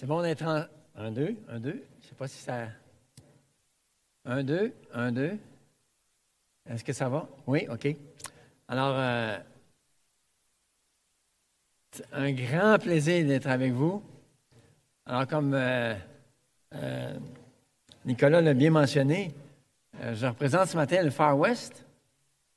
[0.00, 0.64] C'est bon d'être en.
[0.96, 1.84] Un, deux, un, deux?
[2.00, 2.68] Je ne sais pas si ça.
[4.24, 5.36] Un, deux, un, deux.
[6.70, 7.28] Est-ce que ça va?
[7.46, 7.94] Oui, OK.
[8.66, 9.36] Alors, euh,
[12.12, 14.02] un grand plaisir d'être avec vous.
[15.04, 15.94] Alors, comme euh,
[16.76, 17.18] euh,
[18.06, 19.34] Nicolas l'a bien mentionné,
[20.14, 21.84] je représente ce matin le Far West.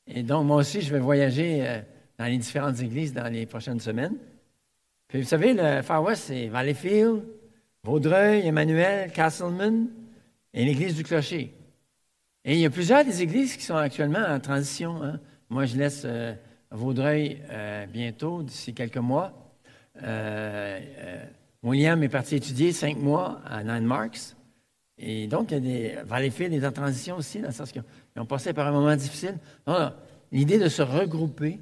[0.08, 1.82] Et donc, moi aussi, je vais voyager
[2.18, 4.16] dans les différentes églises dans les prochaines semaines.
[5.10, 7.22] Puis, vous savez, le Far West, c'est Valleyfield,
[7.86, 9.88] Vaudreuil, Emmanuel, Castleman
[10.54, 11.54] et l'église du Clocher.
[12.46, 15.04] Et il y a plusieurs des églises qui sont actuellement en transition.
[15.04, 15.20] Hein.
[15.50, 16.34] Moi, je laisse euh,
[16.72, 19.34] Vaudreuil euh, bientôt, d'ici quelques mois.
[20.02, 20.80] Euh,
[21.62, 24.36] William est parti étudier cinq mois à Nine Marks.
[24.98, 26.56] Et donc, il y a des.
[26.56, 27.84] Est en transition aussi, dans le sens qu'ils
[28.16, 29.38] ont passé par un moment difficile.
[30.32, 31.60] L'idée de se regrouper,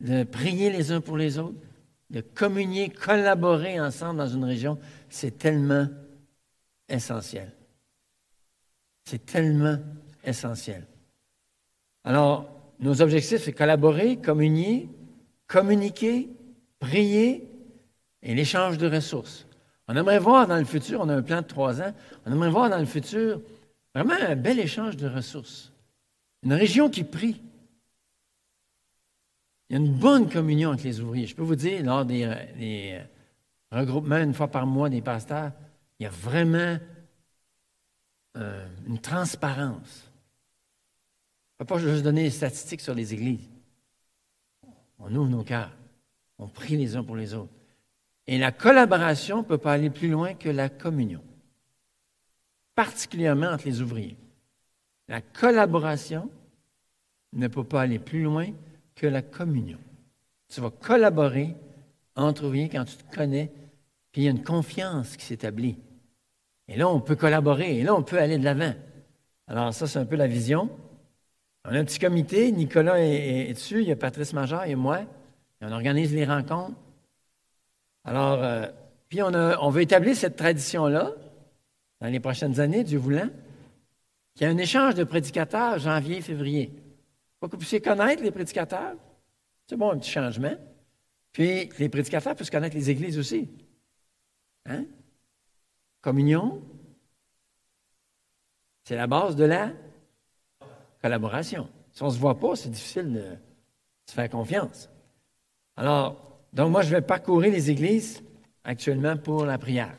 [0.00, 1.60] de prier les uns pour les autres,
[2.10, 4.78] de communier, collaborer ensemble dans une région,
[5.08, 5.88] c'est tellement
[6.88, 7.52] essentiel.
[9.04, 9.78] C'est tellement
[10.24, 10.86] essentiel.
[12.04, 14.88] Alors, nos objectifs, c'est collaborer, communier,
[15.46, 16.28] communiquer,
[16.78, 17.48] prier
[18.22, 19.46] et l'échange de ressources.
[19.88, 21.94] On aimerait voir dans le futur, on a un plan de trois ans,
[22.26, 23.40] on aimerait voir dans le futur
[23.94, 25.72] vraiment un bel échange de ressources.
[26.42, 27.40] Une région qui prie,
[29.68, 31.26] il y a une bonne communion avec les ouvriers.
[31.26, 33.02] Je peux vous dire, lors des, euh,
[33.70, 35.52] regroupements une fois par mois des pasteurs,
[35.98, 36.78] il y a vraiment
[38.36, 40.10] euh, une transparence.
[41.58, 43.48] On ne peut pas juste donner des statistiques sur les églises.
[44.98, 45.72] On ouvre nos cœurs.
[46.38, 47.52] On prie les uns pour les autres.
[48.26, 51.22] Et la collaboration ne peut pas aller plus loin que la communion,
[52.74, 54.16] particulièrement entre les ouvriers.
[55.08, 56.30] La collaboration
[57.32, 58.46] ne peut pas aller plus loin
[58.98, 59.78] que la communion.
[60.48, 61.54] Tu vas collaborer
[62.16, 63.50] entre ouvriers quand tu te connais,
[64.12, 65.78] puis il y a une confiance qui s'établit.
[66.66, 68.74] Et là, on peut collaborer, et là, on peut aller de l'avant.
[69.46, 70.68] Alors, ça, c'est un peu la vision.
[71.64, 75.00] On a un petit comité, Nicolas est, dessus, il y a Patrice Major et moi,
[75.00, 76.76] et on organise les rencontres.
[78.04, 78.66] Alors, euh,
[79.08, 81.12] puis on, on veut établir cette tradition-là
[82.00, 83.28] dans les prochaines années, Dieu voulant,
[84.34, 86.72] qu'il y a un échange de prédicateurs janvier, février.
[87.38, 88.96] Pour que vous puissiez connaître les prédicateurs.
[89.66, 90.56] C'est bon, un petit changement.
[91.32, 93.48] Puis les prédicateurs puissent connaître les églises aussi.
[94.66, 94.84] Hein?
[96.00, 96.62] Communion,
[98.84, 99.72] c'est la base de la
[101.00, 101.68] collaboration.
[101.92, 103.36] Si on ne se voit pas, c'est difficile de
[104.06, 104.88] se faire confiance.
[105.76, 108.22] Alors, donc moi, je vais parcourir les églises
[108.64, 109.96] actuellement pour la prière.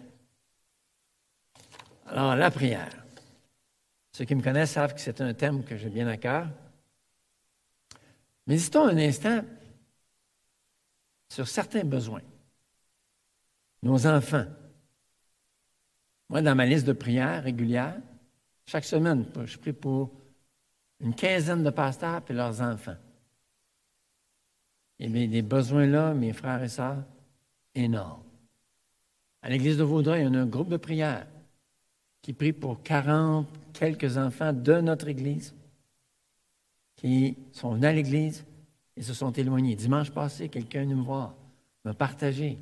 [2.08, 2.90] Alors, la prière.
[4.12, 6.48] Ceux qui me connaissent savent que c'est un thème que j'ai bien à cœur.
[8.50, 9.46] Méditons un instant
[11.32, 12.24] sur certains besoins.
[13.84, 14.48] Nos enfants.
[16.30, 18.02] Moi, dans ma liste de prières régulière,
[18.66, 20.10] chaque semaine, je prie pour
[21.00, 22.98] une quinzaine de pasteurs et leurs enfants.
[24.98, 27.04] Et bien, des besoins là, mes frères et sœurs,
[27.76, 28.24] énormes.
[29.44, 31.28] À l'église de Vaudreuil, il y a un groupe de prière
[32.24, 35.54] qui prie pour 40 quelques enfants de notre église
[37.00, 38.46] qui sont venus à l'église
[38.98, 39.76] et se sont éloignés.
[39.76, 41.34] Dimanche passé, quelqu'un est venu me voir,
[41.86, 42.58] m'a partagé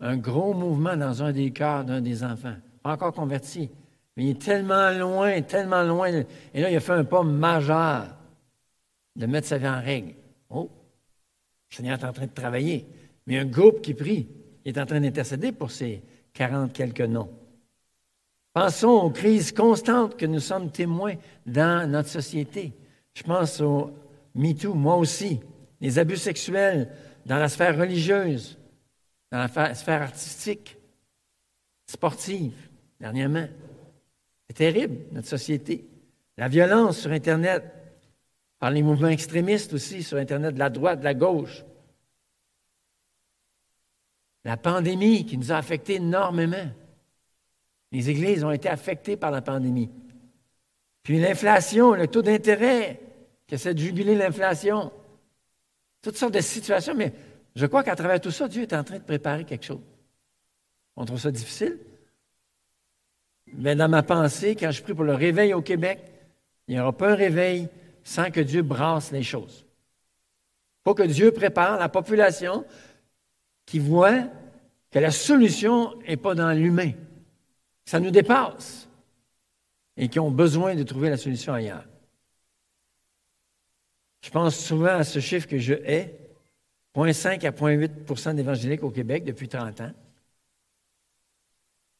[0.00, 3.68] un gros mouvement dans un des cœurs d'un des enfants, pas encore converti,
[4.16, 6.08] mais il est tellement loin, tellement loin.
[6.54, 8.16] Et là, il a fait un pas majeur
[9.14, 10.14] de mettre sa vie en règle.
[10.48, 10.70] Oh,
[11.70, 12.86] le Seigneur est en train de travailler.
[13.26, 14.26] Mais un groupe qui prie,
[14.64, 17.30] il est en train d'intercéder pour ces 40 quelques noms.
[18.54, 22.72] Pensons aux crises constantes que nous sommes témoins dans notre société.
[23.16, 23.92] Je pense au
[24.34, 25.40] MeToo, moi aussi.
[25.80, 26.92] Les abus sexuels
[27.24, 28.58] dans la sphère religieuse,
[29.32, 30.76] dans la sphère artistique,
[31.86, 32.54] sportive,
[33.00, 33.46] dernièrement.
[34.46, 35.88] C'est terrible, notre société.
[36.36, 37.64] La violence sur Internet,
[38.58, 41.64] par les mouvements extrémistes aussi, sur Internet, de la droite, de la gauche.
[44.44, 46.70] La pandémie qui nous a affectés énormément.
[47.92, 49.90] Les églises ont été affectées par la pandémie.
[51.02, 53.00] Puis l'inflation, le taux d'intérêt,
[53.46, 54.92] qui essaie de juguler l'inflation.
[56.02, 57.12] Toutes sortes de situations, mais
[57.54, 59.80] je crois qu'à travers tout ça, Dieu est en train de préparer quelque chose.
[60.96, 61.78] On trouve ça difficile.
[63.52, 66.00] Mais dans ma pensée, quand je prie pour le réveil au Québec,
[66.68, 67.68] il n'y aura pas un réveil
[68.02, 69.64] sans que Dieu brasse les choses.
[70.82, 72.64] Pour que Dieu prépare la population
[73.64, 74.24] qui voit
[74.90, 76.92] que la solution n'est pas dans l'humain.
[77.84, 78.88] Ça nous dépasse.
[79.96, 81.84] Et qui ont besoin de trouver la solution ailleurs.
[84.26, 86.12] Je pense souvent à ce chiffre que je hais,
[86.96, 89.92] 0,5 à 0,8% d'évangéliques au Québec depuis 30 ans.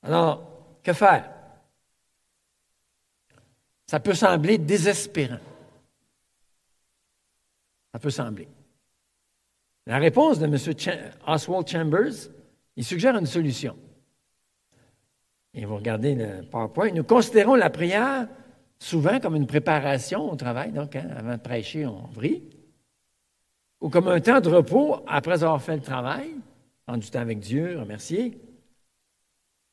[0.03, 1.31] Alors, que faire?
[3.87, 5.39] Ça peut sembler désespérant.
[7.93, 8.49] Ça peut sembler.
[9.87, 11.07] La réponse de M.
[11.29, 12.29] Oswald Chambers,
[12.75, 13.79] il suggère une solution.
[15.55, 16.91] Et vous regardez le PowerPoint.
[16.91, 18.27] Nous considérons la prière
[18.79, 20.73] souvent comme une préparation au travail.
[20.73, 22.43] Donc, hein, avant de prêcher, on brille.
[23.81, 26.35] Ou comme un temps de repos après avoir fait le travail,
[26.87, 28.41] prendre du temps avec Dieu, remercier.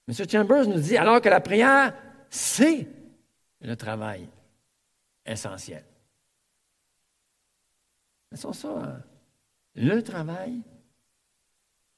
[0.08, 0.30] M.
[0.30, 1.94] Chambers nous dit alors que la prière,
[2.30, 2.88] c'est
[3.62, 4.28] le travail
[5.26, 5.84] essentiel.
[8.32, 9.04] C'est ça, hein.
[9.76, 10.62] le travail,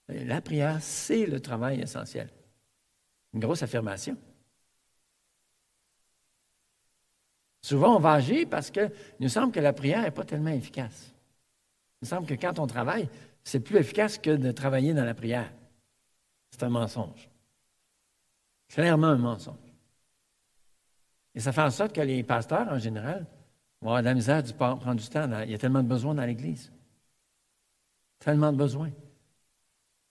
[0.09, 2.29] la prière, c'est le travail essentiel.
[3.33, 4.17] Une grosse affirmation.
[7.65, 11.11] Souvent, on va agir parce qu'il nous semble que la prière n'est pas tellement efficace.
[11.95, 13.09] Il nous semble que quand on travaille,
[13.43, 15.51] c'est plus efficace que de travailler dans la prière.
[16.51, 17.27] C'est un mensonge.
[18.67, 19.55] Clairement un mensonge.
[21.33, 23.25] Et ça fait en sorte que les pasteurs, en général,
[23.81, 25.27] vont avoir de la misère de prendre du temps.
[25.41, 26.71] Il y a tellement de besoins dans l'Église.
[28.19, 28.91] Tellement de besoins.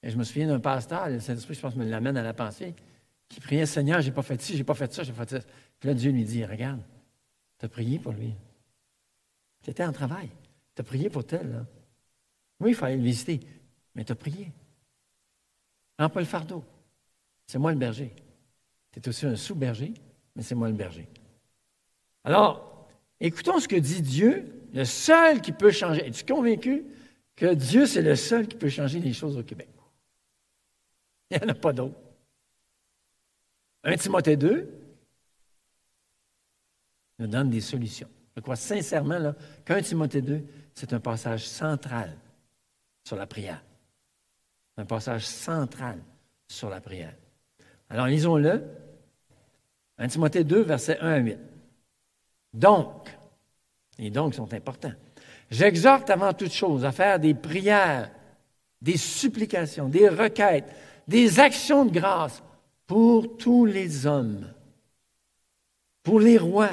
[0.02, 2.74] Et je me souviens d'un pasteur, le Saint-Esprit, je pense, me l'amène à la pensée,
[3.28, 5.38] qui priait Seigneur, j'ai pas fait ci, j'ai pas fait ça, j'ai fait ça.
[5.78, 6.80] Puis là, Dieu lui dit Regarde,
[7.64, 8.34] tu as prié pour lui.
[9.62, 10.28] Tu étais en travail.
[10.74, 11.64] Tu as prié pour tel.
[12.60, 13.40] Oui, il fallait le visiter,
[13.94, 14.52] mais tu as prié.
[15.96, 16.62] Prends pas le fardeau.
[17.46, 18.14] C'est moi le berger.
[18.92, 19.94] Tu es aussi un sous-berger,
[20.36, 21.08] mais c'est moi le berger.
[22.22, 22.86] Alors,
[23.18, 26.06] écoutons ce que dit Dieu, le seul qui peut changer.
[26.06, 26.84] Es-tu convaincu
[27.34, 29.70] que Dieu, c'est le seul qui peut changer les choses au Québec?
[31.30, 31.98] Il n'y en a pas d'autre.
[33.84, 34.83] 1 Timothée 2
[37.18, 38.08] nous donne des solutions.
[38.36, 39.34] Je crois sincèrement
[39.64, 40.44] qu'un Timothée 2,
[40.74, 42.16] c'est un passage central
[43.04, 43.62] sur la prière.
[44.76, 45.98] Un passage central
[46.48, 47.14] sur la prière.
[47.88, 48.64] Alors, lisons-le.
[49.98, 51.38] 1 Timothée 2, versets 1 à 8.
[52.52, 53.16] Donc,
[53.98, 54.92] et donc sont importants,
[55.50, 58.10] j'exhorte avant toute chose à faire des prières,
[58.80, 60.72] des supplications, des requêtes,
[61.06, 62.42] des actions de grâce
[62.86, 64.52] pour tous les hommes,
[66.02, 66.70] pour les rois,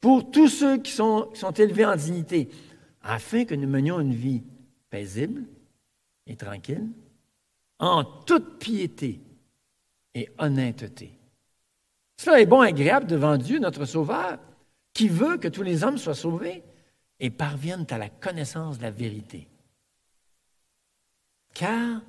[0.00, 2.48] pour tous ceux qui sont, élevés en dignité,
[3.02, 4.42] afin que nous menions une vie
[4.90, 5.44] paisible
[6.26, 6.88] et tranquille,
[7.78, 9.20] en toute piété
[10.14, 11.12] et honnêteté.
[12.16, 14.38] Cela est bon et agréable devant Dieu, notre Sauveur,
[14.94, 16.62] qui veut que tous les hommes soient sauvés
[17.20, 19.46] et parviennent à la connaissance de la vérité.
[21.52, 22.00] Car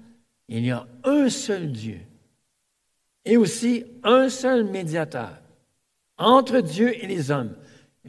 [0.48, 2.00] il y a un seul Dieu
[3.26, 5.42] et aussi un seul médiateur
[6.18, 7.56] entre Dieu et les hommes,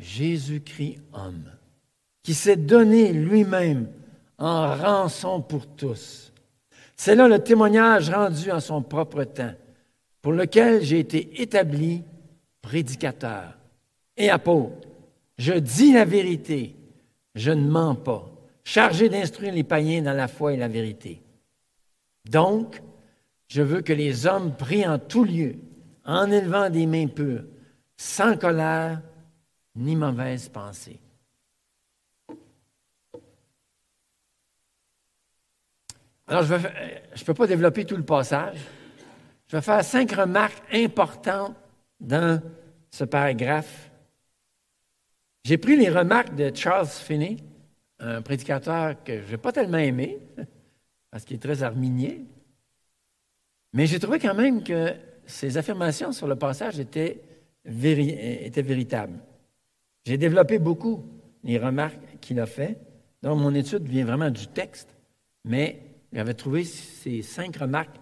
[0.00, 1.50] Jésus-Christ homme,
[2.22, 3.88] qui s'est donné lui-même
[4.38, 6.32] en rançon pour tous.
[6.96, 9.54] C'est là le témoignage rendu en son propre temps,
[10.22, 12.02] pour lequel j'ai été établi
[12.60, 13.56] prédicateur
[14.16, 14.88] et apôtre.
[15.38, 16.74] Je dis la vérité,
[17.34, 18.28] je ne mens pas,
[18.64, 21.22] chargé d'instruire les païens dans la foi et la vérité.
[22.28, 22.82] Donc,
[23.46, 25.54] je veux que les hommes prient en tout lieu,
[26.04, 27.44] en élevant des mains pures,
[27.96, 29.00] sans colère
[29.78, 31.00] ni mauvaise pensée.
[36.26, 38.58] Alors, je ne peux pas développer tout le passage.
[39.46, 41.56] Je vais faire cinq remarques importantes
[41.98, 42.42] dans
[42.90, 43.90] ce paragraphe.
[45.44, 47.38] J'ai pris les remarques de Charles Finney,
[47.98, 50.18] un prédicateur que je n'ai pas tellement aimé,
[51.10, 52.18] parce qu'il est très arminien,
[53.72, 57.22] mais j'ai trouvé quand même que ses affirmations sur le passage étaient,
[57.64, 59.18] étaient véritables.
[60.04, 61.04] J'ai développé beaucoup
[61.44, 62.80] les remarques qu'il a faites.
[63.22, 64.94] Donc, mon étude vient vraiment du texte,
[65.44, 67.96] mais j'avais trouvé ces cinq remarques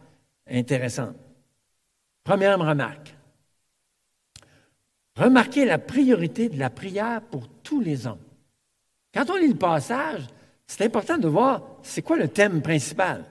[0.48, 1.16] intéressantes.
[2.22, 3.14] Première remarque.
[5.16, 8.20] Remarquez la priorité de la prière pour tous les hommes.
[9.14, 10.26] Quand on lit le passage,
[10.66, 13.24] c'est important de voir c'est quoi le thème principal.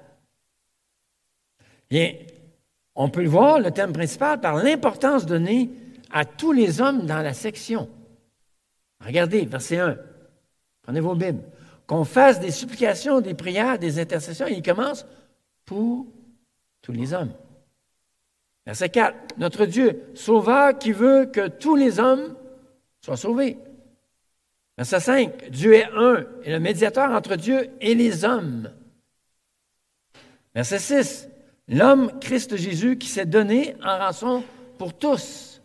[1.89, 2.13] Bien,
[2.95, 5.69] on peut le voir, le thème principal, par l'importance donnée
[6.11, 7.89] à tous les hommes dans la section.
[9.05, 9.97] Regardez, verset 1.
[10.81, 11.43] Prenez vos Bibles.
[11.85, 14.47] Qu'on fasse des supplications, des prières, des intercessions.
[14.47, 15.05] il commence
[15.65, 16.07] pour
[16.81, 17.33] tous les hommes.
[18.65, 19.37] Verset 4.
[19.37, 22.35] Notre Dieu, sauveur qui veut que tous les hommes
[23.01, 23.59] soient sauvés.
[24.77, 25.49] Verset 5.
[25.51, 28.71] Dieu est un et le médiateur entre Dieu et les hommes.
[30.55, 31.29] Verset 6.
[31.67, 34.43] L'homme Christ Jésus qui s'est donné en rançon
[34.79, 35.61] pour tous.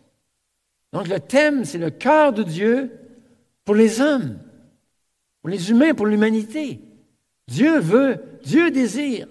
[0.93, 3.00] Donc le thème, c'est le cœur de Dieu
[3.71, 4.37] pour les hommes,
[5.39, 6.81] pour les humains, pour l'humanité.
[7.47, 9.29] Dieu veut, Dieu désire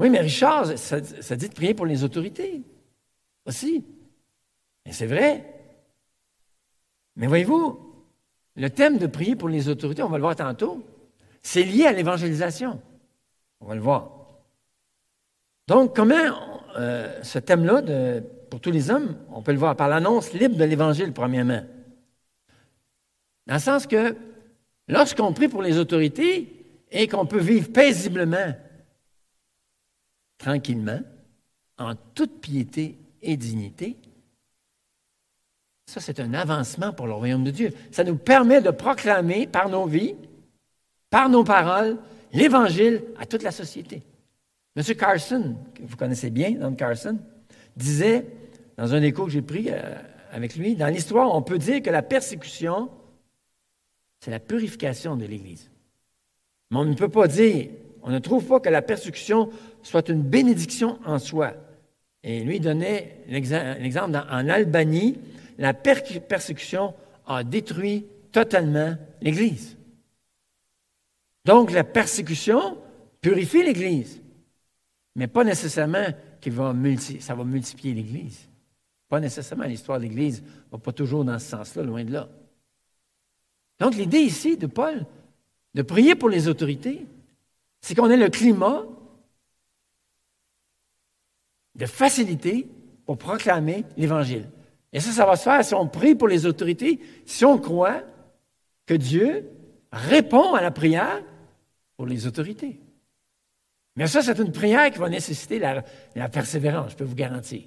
[0.00, 2.60] Oui, mais Richard, ça, dit de prier pour les autorités
[3.46, 3.84] aussi.
[4.84, 5.44] Et c'est vrai.
[7.14, 7.78] Mais voyez-vous,
[8.56, 10.84] le thème de prier pour les autorités, on va le voir tantôt,
[11.40, 12.82] c'est lié à l'évangélisation.
[13.60, 14.10] On va le voir.
[15.68, 16.16] Donc, comment
[16.78, 17.80] euh, ce thème-là,
[18.50, 21.62] pour tous les hommes, on peut le voir par l'annonce libre de l'Évangile, premièrement.
[23.46, 24.16] Dans le sens que
[24.88, 28.54] lorsqu'on prie pour les autorités et qu'on peut vivre paisiblement,
[30.38, 31.00] tranquillement,
[31.78, 33.96] en toute piété et dignité,
[35.86, 37.70] ça, c'est un avancement pour le royaume de Dieu.
[37.90, 40.14] Ça nous permet de proclamer par nos vies,
[41.10, 41.98] par nos paroles,
[42.32, 44.02] l'Évangile à toute la société.
[44.76, 44.82] M.
[44.96, 47.18] Carson, que vous connaissez bien, Don Carson,
[47.76, 48.26] disait,
[48.76, 49.94] dans un écho que j'ai pris euh,
[50.32, 52.90] avec lui, dans l'histoire, on peut dire que la persécution,
[54.24, 55.70] c'est la purification de l'Église.
[56.70, 57.68] Mais on ne peut pas dire,
[58.02, 59.50] on ne trouve pas que la persécution
[59.82, 61.52] soit une bénédiction en soi.
[62.22, 65.18] Et lui donnait l'exemple en Albanie,
[65.58, 66.94] la persécution
[67.26, 69.76] a détruit totalement l'Église.
[71.44, 72.78] Donc la persécution
[73.20, 74.22] purifie l'Église
[75.16, 76.06] mais pas nécessairement
[76.40, 76.50] que
[77.20, 78.48] ça va multiplier l'Église.
[79.06, 79.64] Pas nécessairement.
[79.64, 82.28] L'histoire de l'Église ne va pas toujours dans ce sens-là, loin de là.
[83.80, 85.06] Donc, l'idée ici de Paul,
[85.74, 87.06] de prier pour les autorités,
[87.80, 88.84] c'est qu'on ait le climat
[91.74, 92.68] de facilité
[93.04, 94.48] pour proclamer l'Évangile.
[94.92, 98.02] Et ça, ça va se faire si on prie pour les autorités, si on croit
[98.86, 99.50] que Dieu
[99.92, 101.22] répond à la prière
[101.96, 102.80] pour les autorités.
[103.96, 107.62] Mais ça, c'est une prière qui va nécessiter la, persévérance, je peux vous garantir.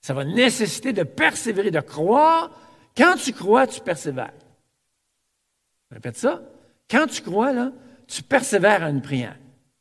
[0.00, 2.50] Ça va nécessiter de persévérer, de croire.
[2.96, 4.32] Quand tu crois, tu persévères.
[5.90, 6.42] Je répète ça.
[6.90, 7.72] Quand tu crois,
[8.06, 9.38] tu persévères à une prière.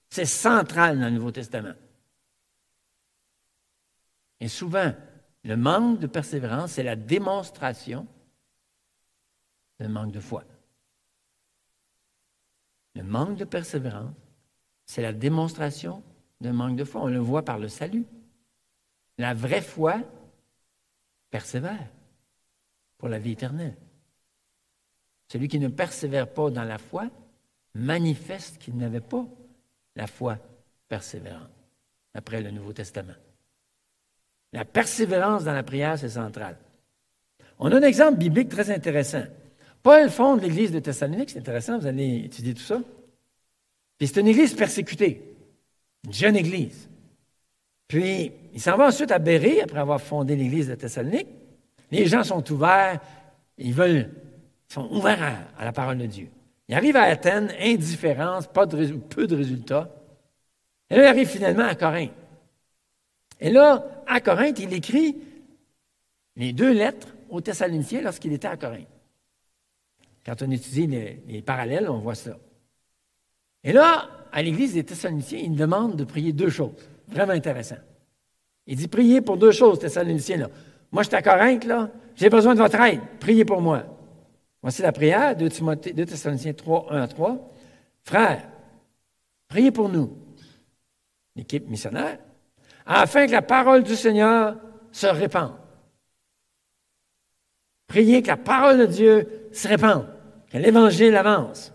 [0.09, 1.73] C'est central dans le Nouveau Testament.
[4.39, 4.93] Et souvent,
[5.43, 8.05] le manque de persévérance, c'est la démonstration
[9.79, 10.43] d'un manque de foi.
[12.95, 14.13] Le manque de persévérance,
[14.85, 16.03] c'est la démonstration
[16.41, 17.01] d'un manque de foi.
[17.01, 18.05] On le voit par le salut.
[19.17, 20.01] La vraie foi
[21.29, 21.87] persévère
[23.05, 23.75] pour la vie éternelle.
[25.31, 27.07] Celui qui ne persévère pas dans la foi
[27.75, 29.27] manifeste qu'il n'avait pas
[29.95, 30.39] la foi
[30.87, 31.51] persévérante,
[32.15, 33.13] après le Nouveau Testament.
[34.53, 36.57] La persévérance dans la prière, c'est central.
[37.59, 39.25] On a un exemple biblique très intéressant.
[39.83, 42.81] Paul fonde l'Église de Thessalonique, c'est intéressant, vous allez étudier tout ça.
[43.99, 45.21] Puis c'est une église persécutée,
[46.05, 46.89] une jeune église.
[47.87, 51.27] Puis il s'en va ensuite à Béré, après avoir fondé l'église de Thessalonique.
[51.91, 52.99] Les gens sont ouverts,
[53.57, 54.11] ils veulent,
[54.69, 56.29] ils sont ouverts à, la parole de Dieu.
[56.67, 59.89] Il arrive à Athènes, indifférence, peu de résultats.
[60.89, 62.11] Et là, il arrive finalement à Corinthe.
[63.39, 65.15] Et là, à Corinthe, il écrit
[66.35, 68.87] les deux lettres aux Thessaloniciens lorsqu'il était à Corinthe.
[70.25, 72.37] Quand on étudie les parallèles, on voit ça.
[73.63, 76.71] Et là, à l'église des Thessaloniciens, il demande de prier deux choses.
[77.07, 77.77] Vraiment intéressant.
[78.67, 80.37] Il dit priez pour deux choses, Thessaloniciens.
[80.37, 80.49] Là.
[80.95, 81.89] Moi, je suis à Corinthe, là.
[82.15, 83.01] J'ai besoin de votre aide.
[83.19, 83.83] Priez pour moi.
[84.61, 87.51] Voici la prière, 2, Thessaloniciens 3, 1 à 3.
[88.05, 88.49] Frères,
[89.49, 90.17] priez pour nous,
[91.35, 92.17] l'équipe missionnaire,
[92.85, 94.55] afin que la parole du Seigneur
[94.93, 95.51] se répande.
[97.87, 100.07] Priez que la parole de Dieu se répande,
[100.49, 101.73] que l'Évangile avance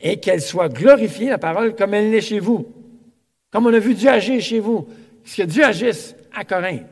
[0.00, 2.72] et qu'elle soit glorifiée, la parole, comme elle l'est chez vous.
[3.50, 4.86] Comme on a vu Dieu agir chez vous.
[5.36, 6.86] Que Dieu agisse à Corinthe.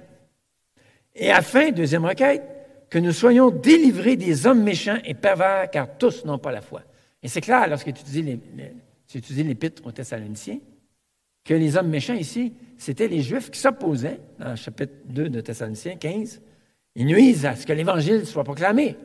[1.19, 2.43] Et afin, deuxième requête,
[2.89, 6.83] que nous soyons délivrés des hommes méchants et pervers, car tous n'ont pas la foi.
[7.23, 10.59] Et c'est clair, lorsque tu étudies l'épître aux Thessaloniciens,
[11.45, 15.41] que les hommes méchants ici, c'était les Juifs qui s'opposaient, dans le chapitre 2 de
[15.41, 16.41] Thessaloniciens 15,
[16.95, 18.97] ils nuisent à ce que l'Évangile soit proclamé.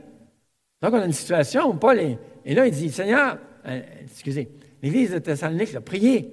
[0.82, 4.50] Donc, on a une situation où Paul est, et là, il dit, Seigneur, euh, excusez,
[4.82, 6.30] l'Église de Thessalonique a prié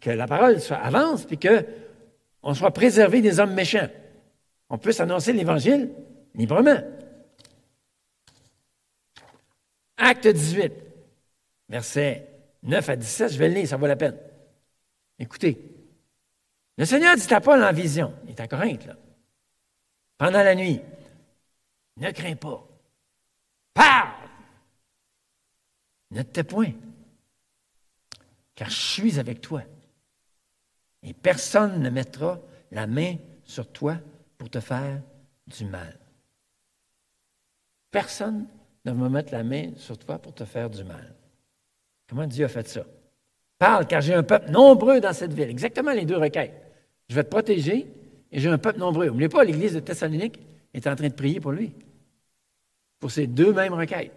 [0.00, 3.88] que la parole soit, avance puis qu'on soit préservé des hommes méchants.
[4.70, 5.92] On puisse annoncer l'Évangile
[6.34, 6.78] librement.
[9.96, 10.72] Acte 18,
[11.68, 12.26] versets
[12.62, 14.16] 9 à 17, je vais le lire, ça vaut la peine.
[15.18, 15.58] Écoutez.
[16.78, 18.88] Le Seigneur dit à Paul en vision, il est à Corinthe,
[20.16, 20.80] pendant la nuit,
[21.98, 22.66] ne crains pas.
[23.74, 24.08] Parle!
[26.12, 26.72] Ne te point,
[28.54, 29.62] car je suis avec toi.
[31.02, 33.98] Et personne ne mettra la main sur toi
[34.40, 35.02] pour te faire
[35.46, 35.98] du mal.
[37.90, 38.46] Personne
[38.86, 41.14] ne va mettre la main sur toi pour te faire du mal.
[42.08, 42.86] Comment Dieu a fait ça?
[43.58, 45.50] Parle, car j'ai un peuple nombreux dans cette ville.
[45.50, 46.54] Exactement les deux requêtes.
[47.10, 47.86] Je vais te protéger
[48.32, 49.08] et j'ai un peuple nombreux.
[49.08, 50.40] N'oubliez pas, l'Église de Thessalonique
[50.72, 51.74] est en train de prier pour lui.
[52.98, 54.14] Pour ces deux mêmes requêtes.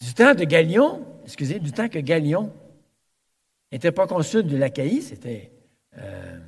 [0.00, 2.52] Du temps de Galion, excusez, du temps que Galion
[3.70, 5.52] n'était pas consul de l'Achaïe, c'était
[5.96, 6.40] euh,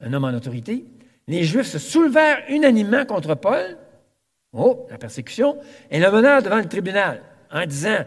[0.00, 0.86] un homme en autorité,
[1.28, 3.76] les Juifs se soulevèrent unanimement contre Paul,
[4.52, 5.58] oh, la persécution,
[5.90, 8.04] et le menèrent devant le tribunal en disant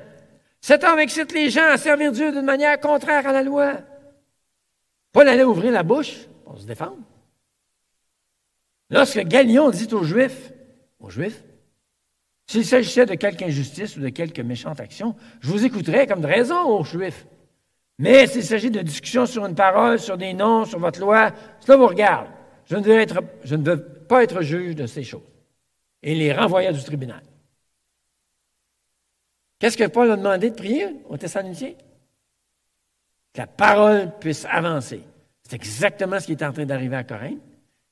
[0.62, 3.74] Cet homme excite les gens à servir Dieu d'une manière contraire à la loi.
[5.12, 6.98] Paul allait ouvrir la bouche pour se défendre.
[8.90, 10.52] Lorsque Galion dit aux Juifs,
[11.00, 11.44] aux Juifs,
[12.48, 16.28] s'il s'agissait de quelque injustice ou de quelque méchante action, je vous écouterais comme de
[16.28, 17.28] raison aux Juifs.
[18.00, 21.78] Mais s'il s'agit de discussions sur une parole, sur des noms, sur votre loi, cela
[21.78, 22.28] vous regarde.
[22.70, 25.24] Je ne veux, pas être juge de ces choses.
[26.04, 27.24] Et il les renvoya du tribunal.
[29.58, 31.74] Qu'est-ce que Paul a demandé de prier aux Thessaloniciens?
[33.34, 35.02] Que la parole puisse avancer.
[35.44, 37.42] C'est exactement ce qui est en train d'arriver à Corinthe.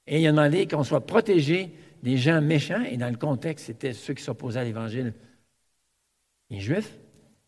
[0.06, 1.72] Et il a demandé qu'on soit protégé
[2.04, 2.84] des gens méchants.
[2.84, 5.14] Et dans le contexte, c'était ceux qui s'opposaient à l'Évangile,
[6.50, 6.98] les Juifs.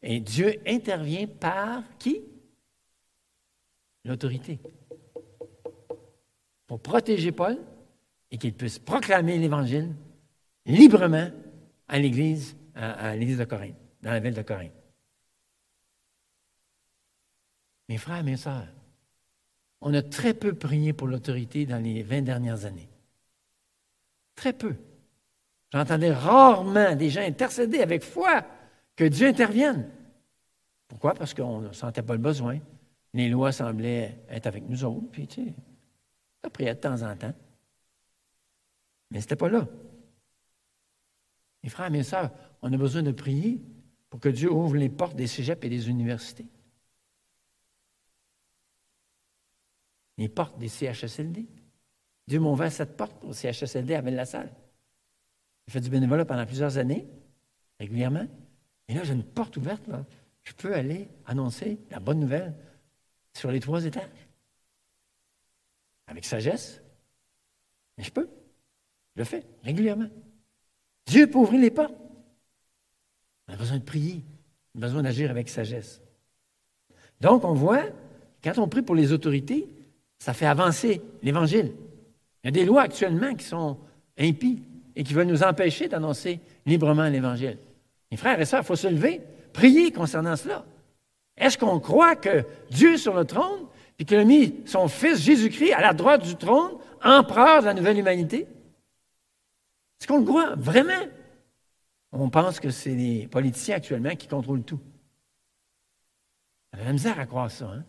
[0.02, 2.22] Et Dieu intervient par qui?
[4.04, 4.60] L'autorité.
[6.70, 7.58] Pour protéger Paul
[8.30, 9.90] et qu'il puisse proclamer l'Évangile
[10.68, 11.32] librement
[11.88, 14.72] à l'Église, à, l'Église de Corinthe, dans la ville de Corinthe.
[17.90, 18.68] Mes frères, mes sœurs,
[19.82, 22.90] on a très peu prié pour l'autorité dans les 20 dernières années.
[24.36, 24.76] Très peu.
[25.74, 28.46] J'entendais rarement des gens intercéder avec foi
[28.96, 29.90] que Dieu intervienne.
[30.88, 31.16] Pourquoi?
[31.16, 32.60] Parce qu'on ne sentait pas le besoin.
[33.16, 35.54] Les lois semblaient être avec nous autres, puis tu sais,
[36.44, 37.34] on priait de temps en temps.
[39.12, 39.68] Mais ce n'était pas là.
[41.64, 43.62] Mes frères, mes sœurs, on a besoin de prier
[44.10, 46.48] pour que Dieu ouvre les portes des cégeps et des universités.
[50.18, 51.46] Les portes des CHSLD.
[52.28, 54.54] Dieu m'a ouvert cette porte au CHSLD à la salle
[55.66, 57.08] J'ai fait du bénévolat pendant plusieurs années,
[57.80, 58.28] régulièrement.
[58.88, 59.84] Et là, j'ai une porte ouverte.
[60.44, 62.56] Je peux aller annoncer la bonne nouvelle
[63.34, 64.29] sur les trois étages.
[66.10, 66.82] Avec sagesse.
[67.98, 68.28] Mais je peux.
[69.16, 70.10] Je le fais régulièrement.
[71.06, 71.96] Dieu peut ouvrir les portes.
[73.48, 74.24] On a besoin de prier.
[74.76, 76.02] On a besoin d'agir avec sagesse.
[77.22, 77.86] Donc, on voit,
[78.44, 79.68] quand on prie pour les autorités,
[80.20, 81.74] ça fait avancer l'Évangile.
[82.44, 83.78] Il y a des lois actuellement qui sont
[84.18, 84.62] impies
[84.96, 87.58] et qui veulent nous empêcher d'annoncer librement l'Évangile.
[88.12, 89.22] Mes frères et sœurs, il faut se lever,
[89.54, 90.66] prier concernant cela.
[91.38, 93.66] Est-ce qu'on croit que Dieu sur le trône,
[94.00, 97.74] puis qu'il a mis son Fils Jésus-Christ à la droite du trône, empereur de la
[97.74, 98.48] nouvelle humanité?
[100.00, 101.06] Est-ce qu'on le croit vraiment?
[102.14, 104.80] On pense que c'est les politiciens actuellement qui contrôlent tout.
[106.72, 107.66] On a la misère à croire ça.
[107.66, 107.84] Hein?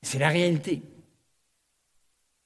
[0.00, 0.80] C'est la réalité.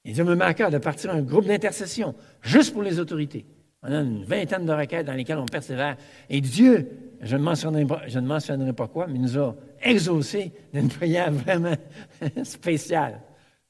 [0.03, 3.45] Et Dieu me cœur de partir un groupe d'intercession juste pour les autorités.
[3.81, 5.95] On a une vingtaine de requêtes dans lesquelles on persévère.
[6.29, 11.75] Et Dieu, je ne mentionnerai pas, quoi, mais nous a exaucé d'une prière vraiment
[12.43, 13.21] spéciale.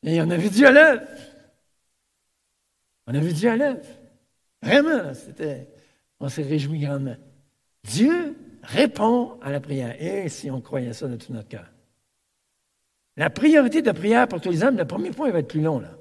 [0.03, 1.01] Et on a vu Dieu à l'œuvre.
[3.05, 3.81] On a vu Dieu à l'œuvre.
[4.61, 5.67] Vraiment, c'était,
[6.19, 7.15] on s'est réjoui grandement.
[7.83, 9.95] Dieu répond à la prière.
[10.01, 11.71] Et si on croyait ça de tout notre cœur.
[13.15, 15.79] La priorité de prière pour tous les hommes, le premier point va être plus long,
[15.79, 15.98] là.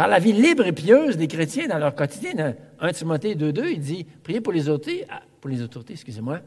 [0.00, 3.70] Par la vie libre et pieuse des chrétiens dans leur quotidien, dans 1 Timothée 2.2,
[3.70, 6.40] il dit, priez pour les autorités, ah, pour les autorités, excusez-moi,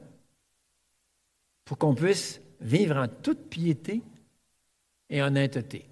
[1.63, 4.01] pour qu'on puisse vivre en toute piété
[5.07, 5.85] et honnêteté.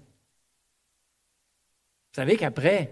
[2.08, 2.90] Vous savez qu'après,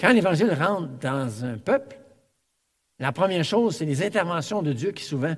[0.00, 2.00] quand l'Évangile rentre dans un peuple,
[3.00, 5.34] la première chose, c'est les interventions de Dieu qui souvent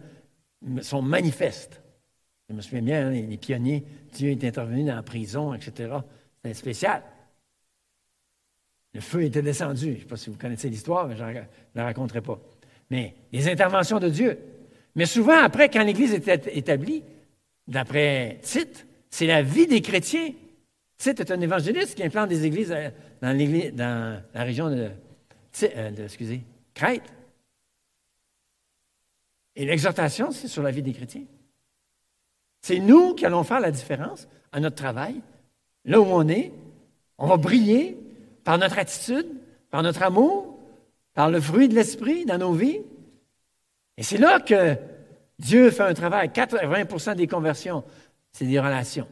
[0.82, 1.82] sont manifestes.
[2.48, 5.96] Je me souviens bien, hein, les pionniers, Dieu est intervenu dans la prison, etc.
[6.44, 7.02] C'est spécial.
[8.94, 9.86] Le feu était descendu.
[9.86, 11.40] Je ne sais pas si vous connaissez l'histoire, mais je ne
[11.74, 12.38] la raconterai pas.
[12.90, 14.38] Mais les interventions de Dieu.
[14.94, 17.02] Mais souvent, après, quand l'Église était établie,
[17.66, 20.32] d'après Tite, c'est la vie des chrétiens.
[20.96, 23.36] Tite est un évangéliste qui implante des églises euh, dans,
[23.74, 24.90] dans la région de,
[25.64, 27.02] euh, de excusez, Crète.
[29.56, 31.24] Et l'exhortation, c'est sur la vie des chrétiens.
[32.60, 35.20] C'est nous qui allons faire la différence à notre travail,
[35.84, 36.52] là où on est.
[37.18, 37.96] On va briller
[38.44, 39.26] par notre attitude,
[39.70, 40.58] par notre amour,
[41.14, 42.80] par le fruit de l'esprit dans nos vies.
[43.96, 44.76] Et c'est là que
[45.38, 46.28] Dieu fait un travail.
[46.28, 47.84] 80% des conversions,
[48.32, 49.08] c'est des relations.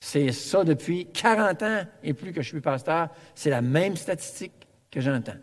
[0.00, 3.08] C'est ça depuis 40 ans et plus que je suis pasteur.
[3.34, 5.36] C'est la même statistique que j'entends.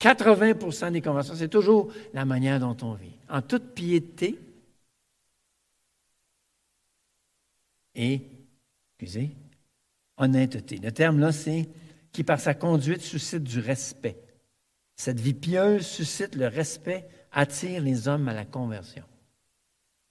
[0.00, 3.16] 80% des conversions, c'est toujours la manière dont on vit.
[3.28, 4.38] En toute piété
[7.94, 8.20] et,
[8.98, 9.34] excusez,
[10.16, 10.78] honnêteté.
[10.78, 11.68] Le terme là, c'est
[12.12, 14.18] qui par sa conduite suscite du respect.
[14.96, 19.04] Cette vie pieuse suscite le respect, attire les hommes à la conversion.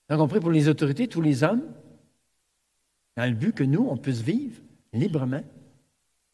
[0.08, 1.64] Vous avez compris pour les autorités, tous les hommes,
[3.16, 4.60] dans le but que nous, on puisse vivre
[4.92, 5.42] librement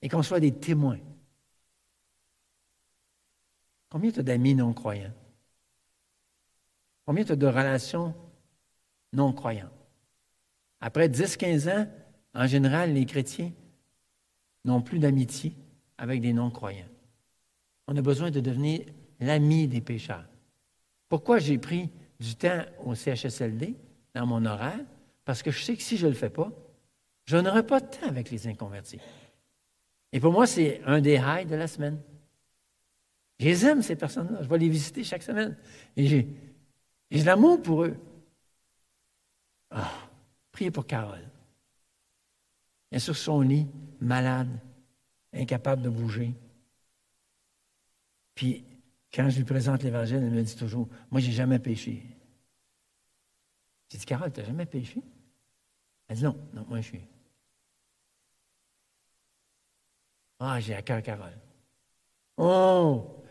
[0.02, 0.98] et qu'on soit des témoins.
[3.88, 5.12] Combien tu as d'amis non-croyants?
[7.06, 8.14] Combien tu as de relations
[9.12, 9.70] non-croyantes?
[10.80, 11.86] Après 10-15 ans,
[12.34, 13.52] en général, les chrétiens
[14.64, 15.54] n'ont plus d'amitié
[15.98, 16.88] avec des non-croyants.
[17.88, 18.80] On a besoin de devenir
[19.20, 20.26] l'ami des pécheurs.
[21.08, 23.74] Pourquoi j'ai pris du temps au CHSLD
[24.14, 24.80] dans mon horaire?
[25.24, 26.50] Parce que je sais que si je ne le fais pas,
[27.24, 29.00] je n'aurai pas de temps avec les inconvertis.
[30.12, 32.00] Et pour moi, c'est un des highs de la semaine.
[33.38, 34.42] Je les aime, ces personnes-là.
[34.42, 35.56] Je vais les visiter chaque semaine.
[35.96, 36.28] Et j'ai,
[37.10, 37.96] de l'amour pour eux.
[39.70, 39.90] Ah,
[40.52, 41.28] priez pour Carole.
[42.92, 43.66] Elle est sur son lit,
[44.02, 44.50] malade,
[45.32, 46.34] incapable de bouger.
[48.34, 48.66] Puis,
[49.14, 52.02] quand je lui présente l'Évangile, elle me dit toujours Moi, j'ai jamais péché.
[53.88, 55.00] J'ai dit Carole, tu n'as jamais péché
[56.06, 57.00] Elle dit Non, non, moi, je suis.
[60.38, 61.38] Ah, j'ai à cœur Carole.
[62.36, 63.24] Oh!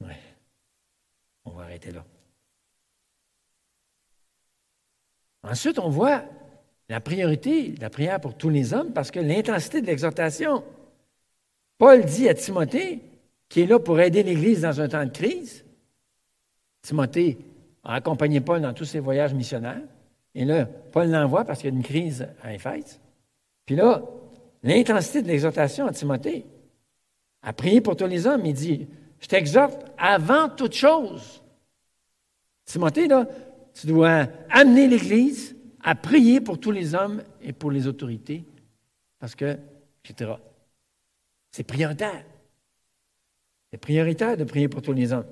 [0.00, 0.18] Ouais.
[1.44, 2.02] On va arrêter là.
[5.42, 6.24] Ensuite, on voit
[6.92, 10.62] la priorité, la prière pour tous les hommes, parce que l'intensité de l'exhortation.
[11.78, 13.00] Paul dit à Timothée,
[13.48, 15.64] qui est là pour aider l'Église dans un temps de crise.
[16.82, 17.38] Timothée
[17.82, 19.80] a accompagné Paul dans tous ses voyages missionnaires.
[20.34, 23.00] Et là, Paul l'envoie parce qu'il y a une crise à Éphèse.
[23.64, 24.02] Puis là,
[24.62, 26.44] l'intensité de l'exhortation à Timothée,
[27.40, 28.86] à prier pour tous les hommes, il dit,
[29.18, 31.42] je t'exhorte avant toute chose.
[32.66, 33.26] Timothée, là,
[33.72, 38.44] tu dois amener l'Église à prier pour tous les hommes et pour les autorités,
[39.18, 39.58] parce que,
[40.04, 40.32] etc.
[41.50, 42.24] C'est prioritaire.
[43.70, 45.26] C'est prioritaire de prier pour tous les hommes.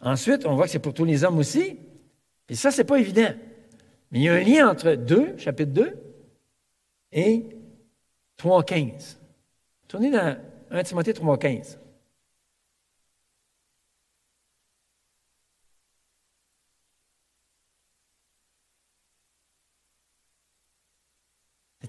[0.00, 1.78] Ensuite, on voit que c'est pour tous les hommes aussi.
[2.48, 3.32] Et ça, ce n'est pas évident.
[4.10, 5.96] Mais il y a un lien entre 2, chapitre 2,
[7.12, 7.46] et
[8.38, 9.16] 3.15.
[9.88, 10.36] Tournez dans
[10.70, 11.78] 1 Timothée 3.15.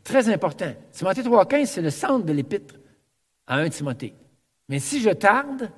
[0.05, 0.73] très important.
[0.93, 2.75] Timothée 3.15, c'est le centre de l'épître
[3.47, 4.13] à 1 Timothée.
[4.69, 5.69] Mais si je tarde,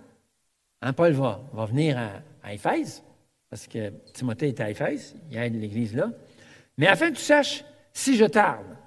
[0.82, 2.12] hein, Paul va, va venir à,
[2.44, 3.02] à, Éphèse,
[3.50, 6.12] parce que Timothée est à Éphèse, il aide l'Église là.
[6.78, 7.64] Mais afin que tu saches,
[7.94, 8.78] si je tarde,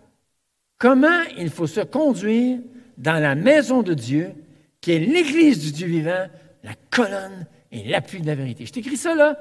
[0.79, 2.61] comment il faut se conduire
[2.97, 4.35] dans la maison de Dieu,
[4.81, 6.29] qui est l'Église du Dieu vivant,
[6.63, 8.67] la colonne et l'appui de la vérité.
[8.67, 9.39] Je t'écris ça là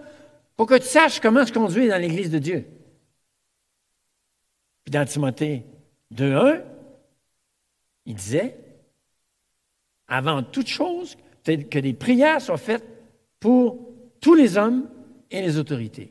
[0.56, 2.66] pour que tu saches comment se conduire dans l'Église de Dieu.
[4.84, 5.66] Puis dans Timothée
[6.16, 6.62] 2.1,
[8.06, 8.58] il disait,
[10.08, 12.86] avant toute chose, que des prières soient faites
[13.40, 13.80] pour
[14.20, 14.90] tous les hommes
[15.32, 16.10] et les autorités.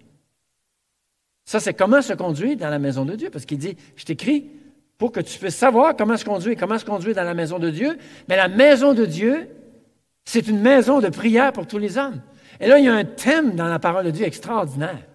[1.45, 4.51] Ça, c'est comment se conduire dans la maison de Dieu, parce qu'il dit, je t'écris
[4.99, 7.71] pour que tu puisses savoir comment se conduire, comment se conduire dans la maison de
[7.71, 7.97] Dieu.
[8.29, 9.49] Mais la maison de Dieu,
[10.25, 12.21] c'est une maison de prière pour tous les hommes.
[12.61, 15.07] Et là, il y a un thème dans la parole de Dieu extraordinaire,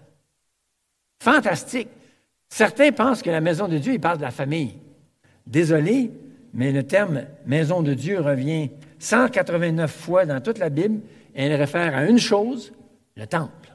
[1.22, 1.88] fantastique.
[2.54, 4.74] Certains pensent que la maison de Dieu, il parle de la famille.
[5.44, 6.12] Désolé,
[6.52, 11.00] mais le terme maison de Dieu revient 189 fois dans toute la Bible
[11.34, 12.72] et elle réfère à une chose,
[13.16, 13.74] le temple.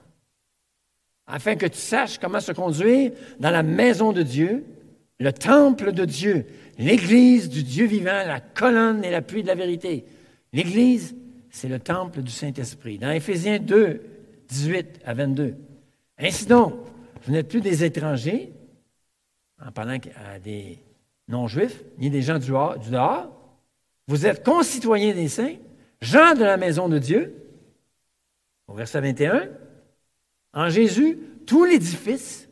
[1.27, 3.11] Afin que tu saches comment se conduire
[3.41, 4.63] dans la maison de Dieu,
[5.19, 6.45] le temple de Dieu,
[6.77, 10.05] l'Église du Dieu vivant, la colonne et l'appui de la vérité.
[10.53, 11.17] L'Église,
[11.49, 12.97] c'est le temple du Saint-Esprit.
[12.97, 14.01] Dans Éphésiens 2,
[14.47, 15.55] 18 à 22.
[16.17, 16.75] Ainsi donc,
[17.23, 18.53] vous n'êtes plus des étrangers,
[19.65, 20.79] en parlant à des
[21.27, 23.29] non-juifs, ni des gens du dehors.
[24.07, 25.55] Vous êtes concitoyens des saints,
[26.01, 27.35] gens de la maison de Dieu.
[28.67, 29.49] Au verset 21,
[30.53, 32.49] en Jésus, tout l'édifice,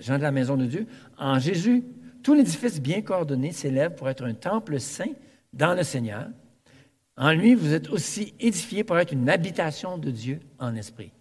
[0.00, 0.86] gens de la maison de Dieu,
[1.18, 1.84] en Jésus,
[2.22, 5.12] tout l'édifice bien coordonné s'élève pour être un temple saint
[5.52, 6.28] dans le Seigneur.
[7.16, 11.12] En lui, vous êtes aussi édifiés pour être une habitation de Dieu en esprit.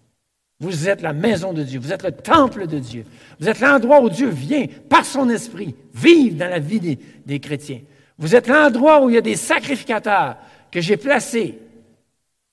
[0.62, 3.04] Vous êtes la maison de Dieu, vous êtes le temple de Dieu,
[3.40, 7.82] vous êtes l'endroit où Dieu vient par son esprit vivre dans la vie des, chrétiens.
[8.20, 10.38] Vous êtes l'endroit où il y a des sacrificateurs
[10.72, 11.58] que j'ai placés.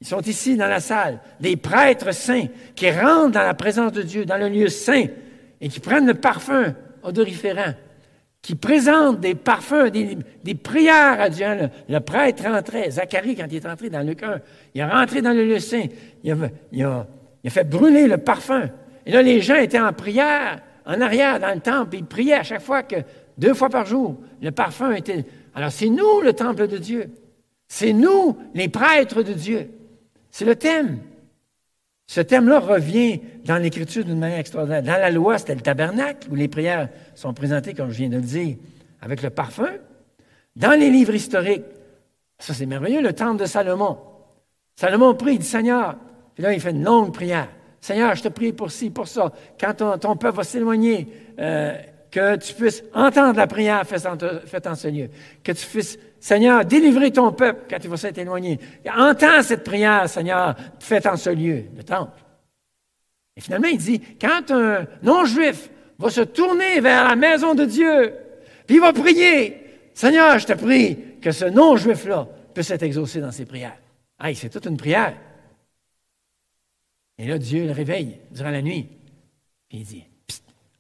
[0.00, 4.00] Ils sont ici dans la salle, des prêtres saints qui rentrent dans la présence de
[4.00, 5.04] Dieu, dans le lieu saint,
[5.60, 7.74] et qui prennent le parfum odoriférant,
[8.40, 11.46] qui présentent des parfums, des, prières à Dieu.
[11.90, 14.38] Le, prêtre rentrait, Zacharie, quand il est entré dans le cœur,
[14.74, 15.84] il est rentré dans le lieu saint,
[16.22, 17.06] il a
[17.42, 18.68] il a fait brûler le parfum.
[19.07, 22.42] Et là, les gens étaient en prière, en arrière dans le temple, il priait à
[22.42, 22.96] chaque fois que,
[23.37, 25.24] deux fois par jour, le parfum était...
[25.55, 27.11] Alors c'est nous le temple de Dieu.
[27.68, 29.70] C'est nous les prêtres de Dieu.
[30.31, 30.98] C'est le thème.
[32.07, 34.83] Ce thème-là revient dans l'Écriture d'une manière extraordinaire.
[34.83, 38.16] Dans la loi, c'était le tabernacle, où les prières sont présentées, comme je viens de
[38.16, 38.57] le dire,
[39.03, 39.68] avec le parfum.
[40.57, 41.64] Dans les livres historiques,
[42.38, 43.98] ça c'est merveilleux, le temple de Salomon.
[44.74, 45.96] Salomon prie, il dit Seigneur,
[46.38, 47.48] puis là il fait une longue prière.
[47.81, 49.33] Seigneur, je te prie pour ci, pour ça.
[49.61, 51.09] Quand ton, peuple va s'éloigner,
[51.40, 51.77] euh,
[52.12, 55.09] que tu puisses entendre la prière faite en, ce lieu.
[55.42, 58.61] Que tu puisses, Seigneur, délivrer ton peuple quand il va s'être éloigné.
[58.96, 62.22] Entends cette prière, Seigneur, faite en ce lieu, le temple.
[63.37, 68.14] Et finalement, il dit, quand un non-juif va se tourner vers la maison de Dieu,
[68.64, 69.57] puis il va prier,
[69.92, 73.77] Seigneur, je te prie que ce non-juif-là puisse être exaucé dans ses prières.
[74.20, 75.14] Ah, c'est toute une prière.
[77.18, 78.88] Et là, Dieu le réveille durant la nuit.
[79.68, 80.04] Puis il dit,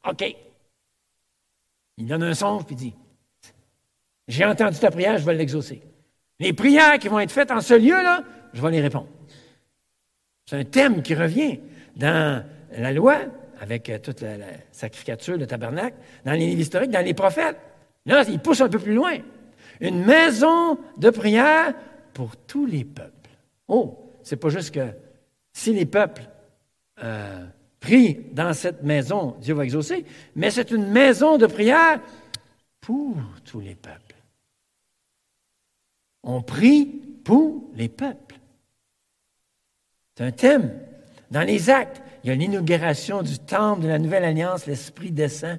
[0.08, 0.36] OK,
[1.98, 2.94] il donne un songe, puis il dit
[4.28, 5.82] J'ai entendu ta prière, je vais l'exaucer.
[6.38, 8.22] Les prières qui vont être faites en ce lieu-là,
[8.52, 9.08] je vais les répondre.
[10.46, 11.60] C'est un thème qui revient
[11.96, 13.18] dans la loi,
[13.60, 14.36] avec euh, toute la,
[14.70, 17.58] sacrificature, le tabernacle, dans les livres historiques, dans les prophètes.
[18.06, 19.18] Là, il pousse un peu plus loin.
[19.80, 21.74] Une maison de prière
[22.14, 23.30] pour tous les peuples.
[23.66, 24.88] Oh, c'est pas juste que
[25.58, 26.22] si les peuples
[27.02, 27.44] euh,
[27.80, 30.04] prie dans cette maison, Dieu va exaucer,
[30.36, 32.00] mais c'est une maison de prière
[32.80, 34.14] pour tous les peuples.
[36.22, 36.86] On prie
[37.24, 38.38] pour les peuples.
[40.16, 40.78] C'est un thème.
[41.32, 45.58] Dans les actes, il y a l'inauguration du temple de la nouvelle alliance, l'Esprit descend.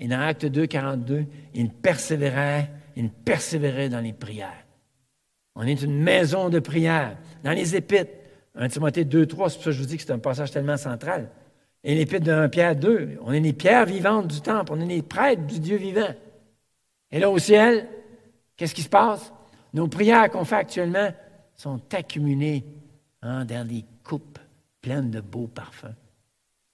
[0.00, 4.64] Et dans Acte 2, 42, il persévérait, il persévérait dans les prières.
[5.54, 7.16] On est une maison de prière.
[7.44, 8.23] Dans les Épîtres,
[8.56, 10.50] 1 Timothée 2, 3, c'est pour ça que je vous dis que c'est un passage
[10.50, 11.30] tellement central.
[11.82, 14.86] Et l'épître de 1 Pierre 2, on est les pierres vivantes du temple, on est
[14.86, 16.14] les prêtres du Dieu vivant.
[17.10, 17.88] Et là au ciel,
[18.56, 19.32] qu'est-ce qui se passe?
[19.72, 21.12] Nos prières qu'on fait actuellement
[21.54, 22.64] sont accumulées
[23.22, 24.38] hein, dans des coupes
[24.80, 25.94] pleines de beaux parfums.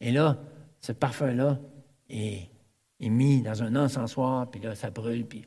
[0.01, 0.38] Et là,
[0.81, 1.59] ce parfum-là
[2.09, 2.49] est,
[3.01, 5.45] mis dans un encensoir, puis là, ça brûle, puis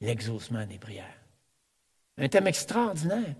[0.00, 1.18] l'exaucement des prières.
[2.18, 3.34] Un thème extraordinaire.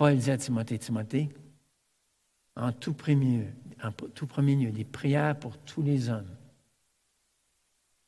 [0.00, 1.28] Paul dit à Timothée, Timothée,
[2.56, 3.48] en tout premier,
[3.82, 6.38] en tout premier lieu, des prières pour tous les hommes.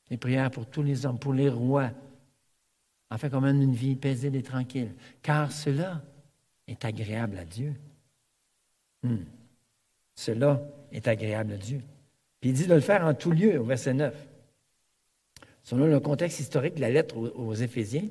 [0.09, 1.91] Des prières pour tous les hommes, pour les rois,
[3.11, 4.95] afin qu'on mène une vie paisible et tranquille.
[5.21, 6.01] Car cela
[6.67, 7.75] est agréable à Dieu.
[9.03, 9.25] Hmm.
[10.15, 11.83] Cela est agréable à Dieu.
[12.41, 14.15] Puis il dit de le faire en tout lieu, au verset 9.
[15.63, 18.09] Selon le contexte historique de la lettre aux, aux Éphésiens,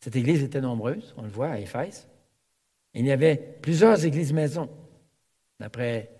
[0.00, 2.06] cette église était nombreuse, on le voit à Éphèse.
[2.94, 4.68] Il y avait plusieurs églises maisons
[5.58, 6.10] d'après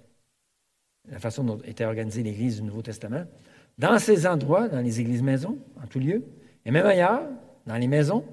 [1.08, 3.24] la façon dont était organisée l'Église du Nouveau Testament,
[3.78, 6.24] dans ces endroits, dans les églises maisons, en tout lieu,
[6.64, 7.28] et même ailleurs,
[7.66, 8.24] dans les maisons,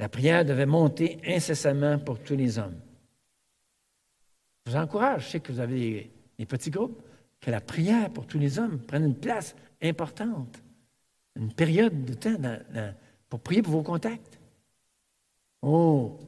[0.00, 2.80] la prière devait monter incessamment pour tous les hommes.
[4.66, 7.00] Je vous encourage, je sais que vous avez des, petits groupes,
[7.40, 10.62] que la prière pour tous les hommes prenne une place importante,
[11.36, 12.36] une période de temps
[13.28, 14.38] pour prier pour vos contacts.
[15.62, 16.18] Oh,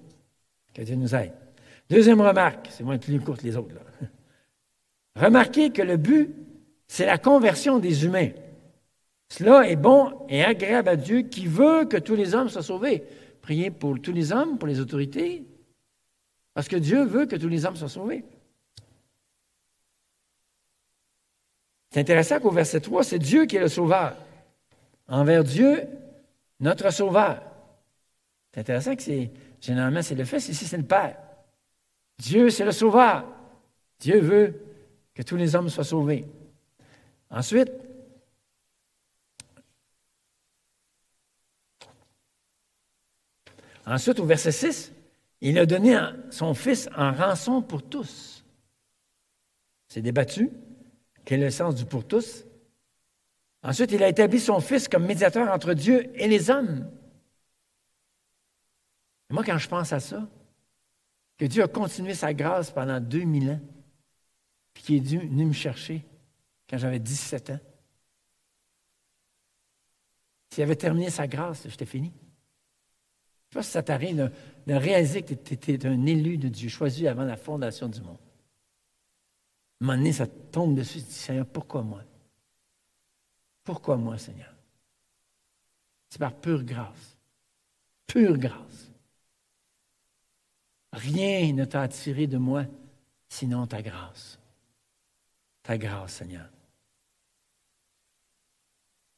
[0.74, 1.32] que Dieu nous aide.
[1.88, 3.76] Deuxième remarque, c'est moins plus courte les autres.
[5.16, 6.34] Remarquez que le but,
[6.86, 8.30] c'est la conversion des humains.
[9.28, 13.04] Cela est bon et agréable à Dieu qui veut que tous les hommes soient sauvés.
[13.40, 15.44] Priez pour tous les hommes, pour les autorités,
[16.54, 18.24] parce que Dieu veut que tous les hommes soient sauvés.
[21.90, 24.16] C'est intéressant qu'au verset 3, c'est Dieu qui est le sauveur.
[25.06, 25.82] Envers Dieu,
[26.60, 27.42] notre sauveur.
[28.52, 29.30] C'est intéressant que c'est,
[29.64, 31.16] généralement, c'est le Fils, ici c'est le Père.
[32.18, 33.24] Dieu, c'est le sauveur.
[33.98, 34.60] Dieu veut
[35.14, 36.26] que tous les hommes soient sauvés.
[37.30, 37.70] Ensuite,
[43.86, 44.92] ensuite au verset 6,
[45.40, 45.98] il a donné
[46.30, 48.44] son Fils en rançon pour tous.
[49.88, 50.50] C'est débattu.
[51.24, 52.44] Quel est le sens du pour tous?
[53.62, 56.90] Ensuite, il a établi son Fils comme médiateur entre Dieu et les hommes.
[59.30, 60.28] Moi, quand je pense à ça,
[61.36, 63.60] que Dieu a continué sa grâce pendant 2000 ans,
[64.72, 66.04] puis qu'il est venu me chercher
[66.68, 67.60] quand j'avais 17 ans.
[70.50, 72.12] S'il avait terminé sa grâce, j'étais fini.
[72.12, 74.30] Je ne sais pas si ça t'arrive
[74.66, 78.18] de, réaliser que tu étais un élu de Dieu, choisi avant la fondation du monde.
[79.80, 82.02] À un moment donné, ça tombe dessus, tu dis, Seigneur, pourquoi moi?
[83.64, 84.54] Pourquoi moi, Seigneur?
[86.08, 87.16] C'est par pure grâce.
[88.06, 88.93] Pure grâce.
[90.94, 92.64] Rien ne t'a attiré de moi
[93.28, 94.38] sinon ta grâce.
[95.62, 96.48] ta grâce, Seigneur.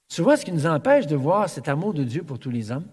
[0.08, 2.86] Souvent, ce qui nous empêche de voir cet amour de Dieu pour tous les hommes,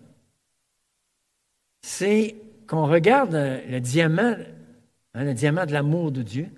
[1.82, 2.36] c'est
[2.68, 4.36] qu'on regarde le diamant,
[5.14, 6.50] hein, le diamant de l'amour de Dieu,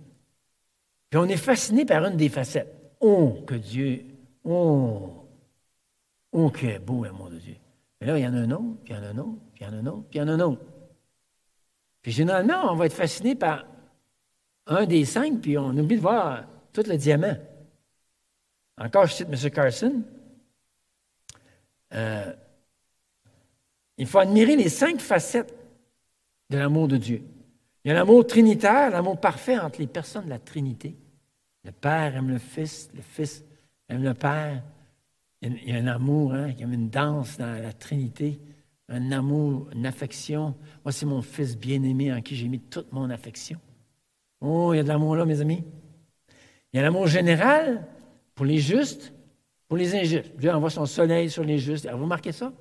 [1.09, 2.73] puis on est fasciné par une des facettes.
[3.01, 4.05] Oh, que Dieu,
[4.43, 5.27] oh,
[6.31, 7.55] oh, que beau l'amour de Dieu.
[7.99, 9.39] Mais là, il y en a un autre, puis il y en a un autre,
[9.53, 10.61] puis il y en a un autre, puis il y en a un autre.
[12.05, 13.65] Puis généralement, on va être fasciné par
[14.67, 17.35] un des cinq, puis on oublie de voir tout le diamant.
[18.77, 19.49] Encore, je cite M.
[19.49, 20.03] Carson.
[21.95, 22.31] Euh,
[23.97, 25.51] il faut admirer les cinq facettes
[26.51, 27.23] de l'amour de Dieu.
[27.83, 30.95] Il y a l'amour trinitaire, l'amour parfait entre les personnes de la Trinité.
[31.63, 33.43] Le Père aime le Fils, le Fils
[33.89, 34.61] aime le Père.
[35.41, 38.39] Il y a un amour, hein, il y a une danse dans la Trinité,
[38.89, 40.55] un amour, une affection.
[40.83, 43.59] Moi, c'est mon Fils bien-aimé en qui j'ai mis toute mon affection.
[44.41, 45.63] Oh, il y a de l'amour là, mes amis.
[46.71, 47.87] Il y a l'amour général
[48.35, 49.13] pour les justes,
[49.67, 50.35] pour les injustes.
[50.37, 51.89] Dieu envoie son soleil sur les justes.
[51.89, 52.53] Vous remarquez ça?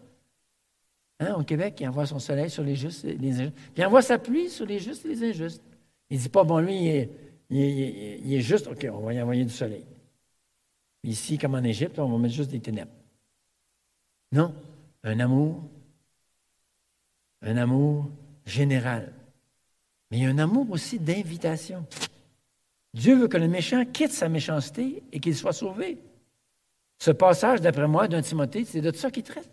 [1.21, 3.55] Hein, au Québec, il envoie son soleil sur les justes et les injustes.
[3.55, 5.63] Puis il envoie sa pluie sur les justes et les injustes.
[6.11, 7.09] Il ne dit pas, bon, lui,
[7.51, 9.85] il est, juste, OK, on va y envoyer du soleil.
[11.03, 12.93] Ici, comme en Égypte, on va mettre juste des ténèbres.
[14.33, 14.55] Non,
[15.03, 15.63] un amour,
[17.45, 18.11] un amour
[18.47, 19.13] général.
[20.11, 21.87] Mais il y a un amour aussi d'invitation.
[22.93, 25.99] Dieu veut que le méchant quitte sa méchanceté et qu'il soit sauvé.
[26.99, 29.51] Ce passage, d'après moi, d'un Timothée, c'est de ça qu'il traite.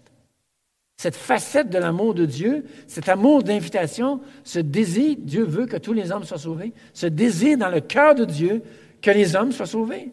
[0.97, 5.93] Cette facette de l'amour de Dieu, cet amour d'invitation, ce désir, Dieu veut que tous
[5.93, 8.61] les hommes soient sauvés, ce désir dans le cœur de Dieu
[9.01, 10.11] que les hommes soient sauvés.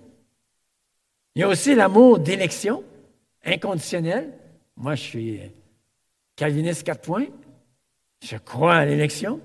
[1.35, 2.83] Il y a aussi l'amour d'élection,
[3.45, 4.33] inconditionnel.
[4.77, 5.41] Moi, je suis
[6.37, 7.27] calviniste quatre points.
[8.21, 9.41] Je crois à l'élection.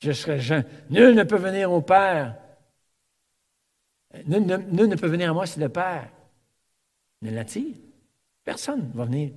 [0.00, 0.64] Je serai jeune.
[0.90, 2.36] Nul ne peut venir au Père.
[4.26, 6.10] Nul ne, peut venir à moi si le Père
[7.22, 7.74] ne l'attire.
[8.44, 9.32] Personne ne va venir.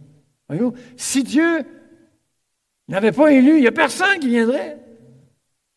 [0.48, 1.66] Voyez-vous, si Dieu
[2.88, 4.78] n'avait pas élu, il n'y a personne qui viendrait.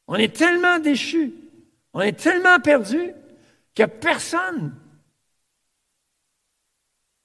[0.07, 1.33] On est tellement déchus,
[1.95, 3.13] on est tellement perdus
[3.75, 4.75] qu'il n'y a personne.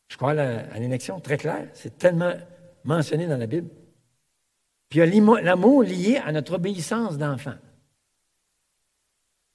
[0.07, 2.33] Je crois à l'élection, très clair, c'est tellement
[2.83, 3.69] mentionné dans la Bible.
[4.89, 7.55] Puis il y a l'amour lié à notre obéissance d'enfant.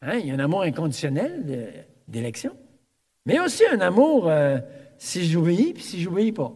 [0.03, 0.18] Hein?
[0.18, 2.57] Il y a un amour inconditionnel d'élection,
[3.25, 4.59] mais aussi un amour euh,
[4.99, 6.53] si j'obéis, puis si je n'obéis pas.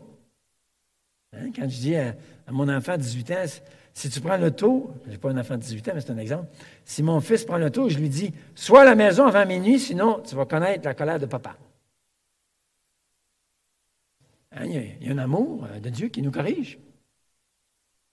[1.33, 1.51] Hein?
[1.55, 2.15] Quand je dis à,
[2.51, 3.45] mon enfant de 18 ans,
[3.95, 6.13] si tu prends le taux, je n'ai pas un enfant de 18 ans, mais c'est
[6.13, 6.49] un exemple,
[6.85, 9.79] si mon fils prend le taux, je lui dis, sois à la maison avant minuit,
[9.79, 11.57] sinon tu vas connaître la colère de papa.
[14.53, 14.67] Hein?
[14.67, 16.79] Il y a un amour euh, de Dieu qui nous corrige.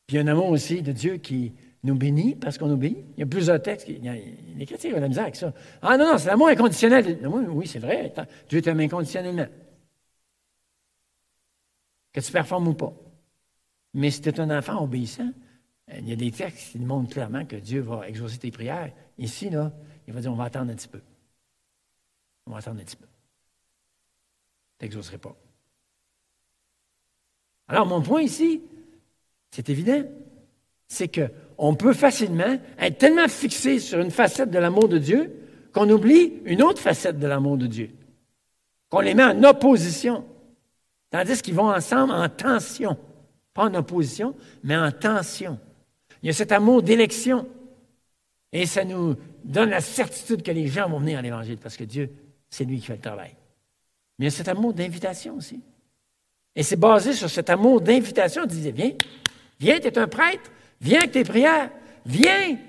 [0.07, 2.97] Puis il y a un amour aussi de Dieu qui nous bénit parce qu'on obéit.
[3.17, 3.85] Il y a plusieurs textes.
[3.85, 5.53] Qui, les chrétiens ont la misère avec ça.
[5.81, 7.27] Ah non, non, c'est l'amour inconditionnel.
[7.27, 8.13] Oui, c'est vrai.
[8.49, 9.47] Dieu t'aime inconditionnellement.
[12.11, 12.93] Que tu performes ou pas.
[13.93, 15.31] Mais si tu es un enfant obéissant,
[15.91, 18.91] euh, il y a des textes qui montrent clairement que Dieu va exaucer tes prières.
[19.17, 19.71] Ici, là,
[20.07, 21.01] il va dire on va attendre un petit peu.
[22.45, 23.07] On va attendre un petit peu.
[24.79, 25.35] Tu n'exaucerais pas.
[27.67, 28.61] Alors, mon point ici,
[29.53, 30.03] c'est évident.
[30.87, 35.31] C'est qu'on peut facilement être tellement fixé sur une facette de l'amour de Dieu
[35.71, 37.91] qu'on oublie une autre facette de l'amour de Dieu,
[38.89, 40.25] qu'on les met en opposition,
[41.11, 42.97] tandis qu'ils vont ensemble en tension.
[43.53, 45.59] Pas en opposition, mais en tension.
[46.23, 47.47] Il y a cet amour d'élection.
[48.51, 51.83] Et ça nous donne la certitude que les gens vont venir à l'Évangile, parce que
[51.83, 52.11] Dieu,
[52.49, 53.35] c'est lui qui fait le travail.
[54.17, 55.59] Mais il y a cet amour d'invitation aussi.
[56.55, 58.43] Et c'est basé sur cet amour d'invitation.
[58.43, 58.91] On disait, viens,
[59.63, 60.51] Viens, tu es un prêtre.
[60.81, 61.71] Viens avec tes prières.
[62.05, 62.55] Viens.
[62.55, 62.59] Vous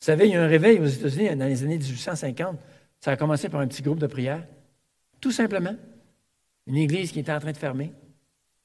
[0.00, 2.58] savez, il y a un réveil aux États-Unis dans les années 1850.
[2.98, 4.44] Ça a commencé par un petit groupe de prières.
[5.20, 5.76] Tout simplement.
[6.66, 7.92] Une église qui était en train de fermer.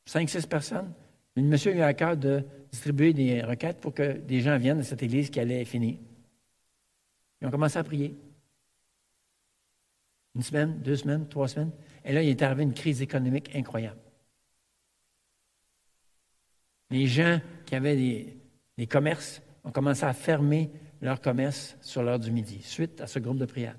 [0.06, 0.92] Cinq, six personnes.
[1.36, 4.80] Le monsieur a eu à cœur de distribuer des requêtes pour que des gens viennent
[4.80, 5.98] à cette église qui allait finir.
[7.40, 8.18] Ils ont commencé à prier.
[10.34, 11.72] Une semaine, deux semaines, trois semaines.
[12.10, 14.00] Et là, il est arrivé une crise économique incroyable.
[16.90, 20.72] Les gens qui avaient des, commerces ont commencé à fermer
[21.04, 23.76] leurs commerces sur l'heure du midi, suite à ce groupe de prière.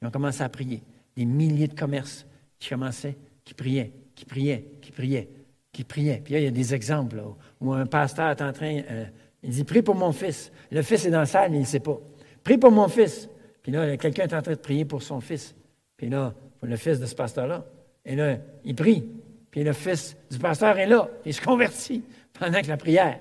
[0.00, 0.82] Ils ont commencé à prier.
[1.14, 2.26] Des milliers de commerces
[2.58, 5.28] qui commençaient, qui priaient, qui priaient, qui priaient,
[5.72, 6.22] qui priaient.
[6.24, 7.22] Puis là, il y a des exemples
[7.60, 9.04] où un pasteur est en train, euh,
[9.42, 10.50] il dit, prie pour mon fils.
[10.70, 12.00] Le fils est dans la salle, mais il ne sait pas.
[12.42, 13.28] Prie pour mon fils.
[13.62, 15.54] Puis là, quelqu'un est en train de prier pour son fils.
[15.98, 16.34] Puis là,
[16.66, 17.64] le fils de ce pasteur-là.
[18.04, 19.04] Et là, il prie.
[19.50, 21.08] Puis le fils du pasteur est là.
[21.24, 22.02] Il se convertit
[22.32, 23.20] pendant que la prière.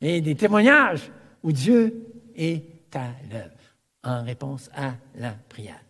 [0.00, 1.10] Et des témoignages
[1.42, 3.50] où Dieu est à l'œuvre
[4.04, 5.82] en réponse à la prière.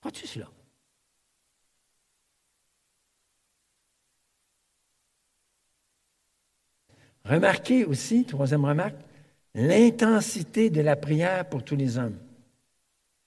[0.00, 0.48] Crois-tu cela?
[7.24, 8.96] Remarquez aussi, troisième remarque,
[9.54, 12.18] l'intensité de la prière pour tous les hommes.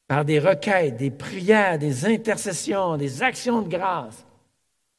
[0.07, 4.25] Par des requêtes, des prières, des intercessions, des actions de grâce.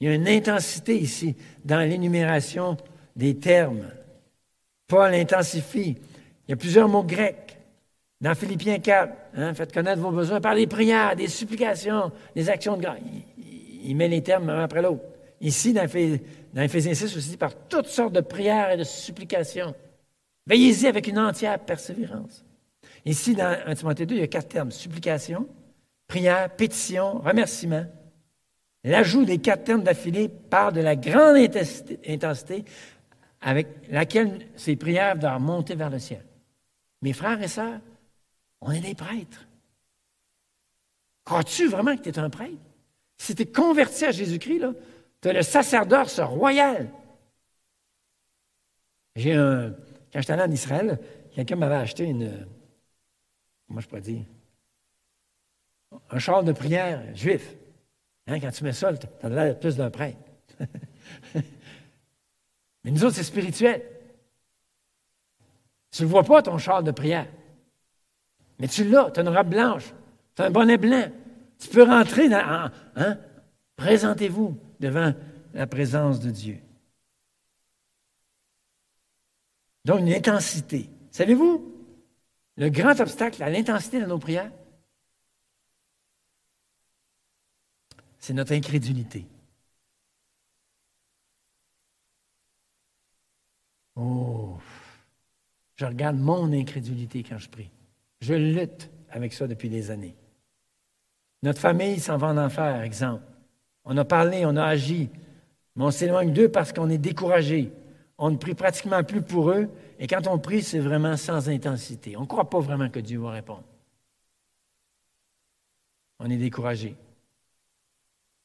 [0.01, 2.77] Il y a une intensité ici dans l'énumération
[3.17, 3.91] des termes.
[4.87, 5.97] Paul intensifie.
[6.47, 7.59] Il y a plusieurs mots grecs.
[8.21, 12.77] Dans Philippiens 4, hein, faites connaître vos besoins par des prières, des supplications, des actions
[12.77, 12.99] de grâce.
[13.85, 15.03] Il, met les termes un après l'autre.
[15.41, 15.87] Ici, dans,
[16.55, 19.75] dans Éphésiens 6 aussi, par toutes sortes de prières et de supplications.
[20.47, 22.45] Veillez-y avec une entière persévérance.
[23.05, 25.47] Ici, dans 1 Timothée 2, il y a quatre termes supplication,
[26.07, 27.85] prière, pétition, remerciement.
[28.83, 32.65] L'ajout des quatre termes d'affilée parle de la grande intensité
[33.41, 36.25] avec laquelle ces prières doivent monter vers le ciel.
[37.03, 37.81] Mes frères et sœurs,
[38.61, 39.47] on est des prêtres.
[41.25, 42.53] Crois-tu vraiment que tu es un prêtre?
[43.19, 44.65] Si tu es converti à Jésus-Christ,
[45.21, 46.91] tu as le sacerdoce royal.
[49.17, 49.71] J'ai un,
[50.13, 50.99] quand j'étais allé en Israël,
[51.35, 52.47] quelqu'un m'avait acheté une,
[53.67, 54.25] comment je pourrais dire,
[56.11, 57.55] un char de prière juif.
[58.27, 60.19] Hein, quand tu mets ça, tu as l'air plus d'un prêtre.
[62.85, 63.83] Mais nous autres, c'est spirituel.
[65.91, 67.29] Tu ne vois pas, ton char de prière.
[68.59, 69.95] Mais tu l'as, tu as une robe blanche,
[70.35, 71.11] tu as un bonnet blanc.
[71.59, 72.71] Tu peux rentrer dans.
[72.97, 73.19] Hein?
[73.77, 75.15] Présentez-vous devant
[75.53, 76.59] la présence de Dieu.
[79.85, 80.89] Donc, une intensité.
[81.11, 81.74] Savez-vous,
[82.57, 84.51] le grand obstacle à l'intensité de nos prières,
[88.19, 89.27] c'est notre incrédulité.
[93.97, 94.57] Oh,
[95.77, 97.71] je regarde mon incrédulité quand je prie.
[98.21, 100.17] Je lutte avec ça depuis des années.
[101.43, 103.23] Notre famille s'en va en enfer, exemple.
[103.85, 105.11] On a parlé, on a agi,
[105.77, 107.71] mais on s'éloigne d'eux parce qu'on est découragé.
[108.17, 109.69] On ne prie pratiquement plus pour eux.
[110.05, 112.15] Et quand on prie, c'est vraiment sans intensité.
[112.19, 113.65] On ne croit pas vraiment que Dieu va répondre.
[116.19, 116.95] On est découragé.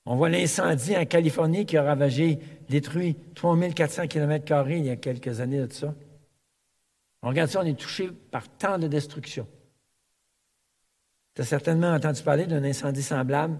[0.06, 2.40] On voit l'incendie en Californie qui a ravagé,
[2.70, 5.94] détruit 3400 km il y a quelques années de ça.
[7.24, 9.46] On regarde ça, on est touché par tant de destruction.
[11.36, 13.60] Tu as certainement entendu parler d'un incendie semblable,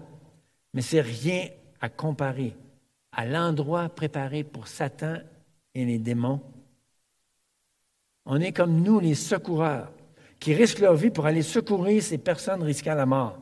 [0.72, 1.48] mais c'est rien
[1.82, 2.56] à comparer
[3.12, 5.18] à l'endroit préparé pour Satan
[5.74, 6.40] et les démons.
[8.32, 9.90] On est comme nous, les secoureurs,
[10.38, 13.36] qui risquent leur vie pour aller secourir ces personnes risquant la mort.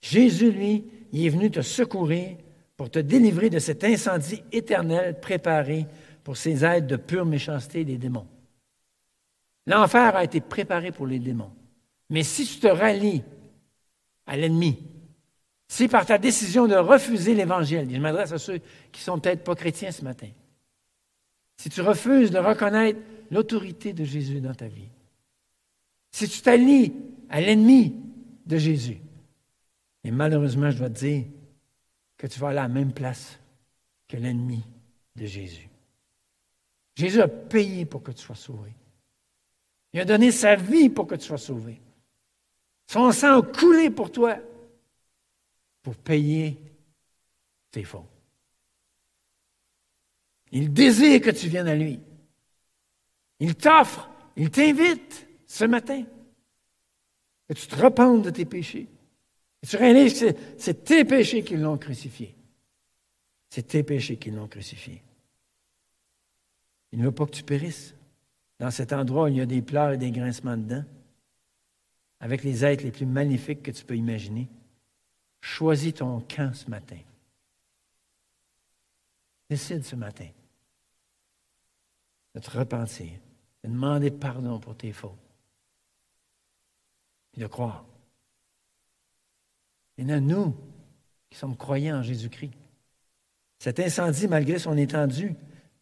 [0.00, 2.36] Jésus, lui, il est venu te secourir
[2.76, 5.86] pour te délivrer de cet incendie éternel préparé
[6.24, 8.26] pour ces êtres de pure méchanceté des démons.
[9.68, 11.52] L'enfer a été préparé pour les démons.
[12.10, 13.22] Mais si tu te rallies
[14.26, 14.82] à l'ennemi,
[15.68, 18.60] si par ta décision de refuser l'Évangile, je m'adresse à ceux
[18.90, 20.28] qui sont peut-être pas chrétiens ce matin,
[21.56, 22.98] si tu refuses de reconnaître
[23.30, 24.88] l'autorité de Jésus dans ta vie,
[26.10, 26.92] si tu t'allies
[27.28, 27.94] à l'ennemi
[28.46, 28.98] de Jésus,
[30.04, 31.24] et malheureusement, je dois te dire
[32.16, 33.38] que tu vas aller à la même place
[34.06, 34.64] que l'ennemi
[35.14, 35.68] de Jésus.
[36.94, 38.72] Jésus a payé pour que tu sois sauvé.
[39.92, 41.80] Il a donné sa vie pour que tu sois sauvé.
[42.86, 44.38] Son sang a coulé pour toi
[45.82, 46.58] pour payer
[47.70, 48.04] tes fautes.
[50.50, 52.00] Il désire que tu viennes à lui.
[53.40, 56.04] Il t'offre, il t'invite ce matin
[57.48, 58.88] que tu te repentes de tes péchés.
[59.62, 62.34] Et tu réalises que c'est tes péchés qui l'ont crucifié.
[63.50, 65.02] C'est tes péchés qui l'ont crucifié.
[66.92, 67.94] Il ne veut pas que tu périsses.
[68.58, 70.84] Dans cet endroit il y a des pleurs et des grincements dedans,
[72.20, 74.48] avec les êtres les plus magnifiques que tu peux imaginer,
[75.40, 76.98] choisis ton camp ce matin.
[79.48, 80.28] Décide ce matin
[82.34, 83.12] de te repentir,
[83.68, 85.12] de demander pardon pour tes fautes,
[87.36, 87.84] et de croire.
[89.96, 90.56] Et nous
[91.30, 92.52] qui sommes croyants en Jésus-Christ.
[93.58, 95.34] Cet incendie, malgré son étendue,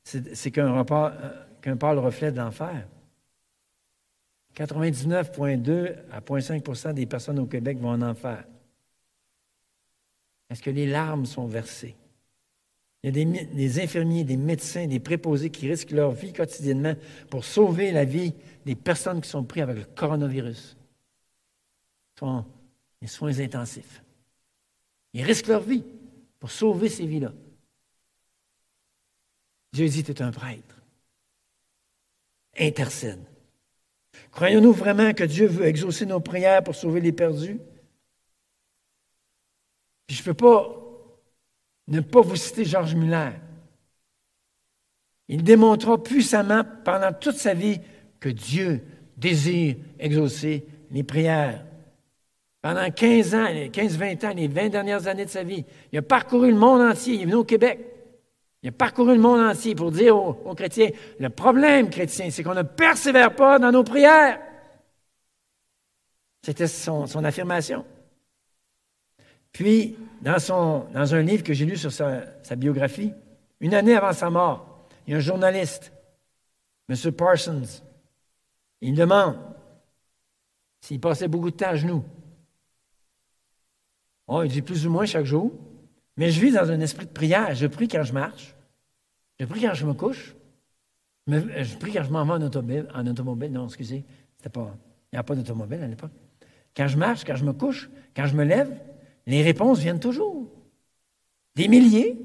[0.03, 2.89] c'est qu'un pâle reflet de l'enfer.
[4.55, 8.45] 99,2 à 0,5% des personnes au Québec vont en enfer.
[10.49, 11.95] Est-ce que les larmes sont versées?
[13.07, 16.97] Il y a des, infirmiers, des médecins, des préposés qui risquent leur vie quotidiennement
[17.31, 18.35] pour sauver la vie
[18.65, 20.77] des personnes qui sont prises avec le coronavirus.
[22.15, 22.45] Ce sont
[23.01, 24.03] les soins intensifs.
[25.13, 25.85] Ils risquent leur vie
[26.41, 27.33] pour sauver ces vies-là.
[29.73, 30.83] Dieu dit, tu es un prêtre.
[32.59, 33.25] Intercède.
[34.33, 37.61] Croyons-nous vraiment que Dieu veut exaucer nos prières pour sauver les perdus?
[40.09, 40.86] Puis je ne peux pas
[41.89, 43.31] ne pas vous citer Georges Muller.
[45.29, 47.81] Il démontra puissamment pendant toute sa vie
[48.21, 48.83] que Dieu
[49.17, 51.65] désire exaucer les prières.
[52.63, 56.51] Pendant 15 ans, 15-20 ans, les 20 dernières années de sa vie, il a parcouru
[56.51, 57.15] le monde entier.
[57.15, 57.79] Il est venu au Québec.
[58.63, 62.55] Il a parcouru le monde entier pour dire aux, chrétiens, le problème chrétien, c'est qu'on
[62.55, 64.41] ne persévère pas dans nos prières.
[66.43, 67.85] C'était son, affirmation.
[69.57, 73.15] Puis, dans, son, dans un livre que j'ai lu sur sa, biographie,
[73.59, 75.95] une année avant sa mort, il y a un journaliste,
[76.91, 77.13] M.
[77.13, 77.83] Parsons,
[78.83, 79.39] il demande
[80.83, 82.05] s'il passait beaucoup de temps à genoux.
[84.27, 85.51] Oh, il dit plus ou moins chaque jour.
[86.19, 87.55] Mais je vis dans un esprit de prière.
[87.55, 88.55] Je prie quand je marche.
[89.41, 90.37] Je prie quand je me couche.
[91.29, 92.89] Je prie quand je m'en vais en automobile.
[92.95, 94.05] En automobile, non, excusez.
[94.53, 94.77] Pas,
[95.13, 96.13] il n'y a pas d'automobile à l'époque.
[96.77, 98.71] Quand je marche, quand je me couche, quand je me lève,
[99.27, 100.51] les réponses viennent toujours.
[101.55, 102.17] Des milliers,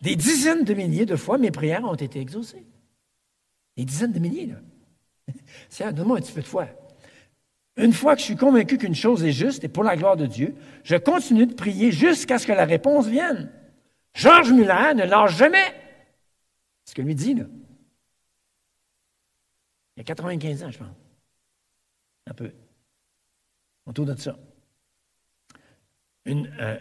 [0.00, 2.66] des dizaines de milliers de fois, mes prières ont été exaucées.
[3.76, 4.56] Des dizaines de milliers, là.
[5.68, 6.68] Seigneur, donne-moi un petit peu de foi.
[7.76, 10.26] Une fois que je suis convaincu qu'une chose est juste et pour la gloire de
[10.26, 13.52] Dieu, je continue de prier jusqu'à ce que la réponse vienne.
[14.14, 15.74] Georges Muller ne lâche jamais.
[16.84, 17.44] ce que lui dit, là.
[19.96, 20.88] Il y a 95 ans, je pense.
[22.26, 22.52] Un peu.
[23.86, 24.36] Autour de ça.
[26.28, 26.78] Euh,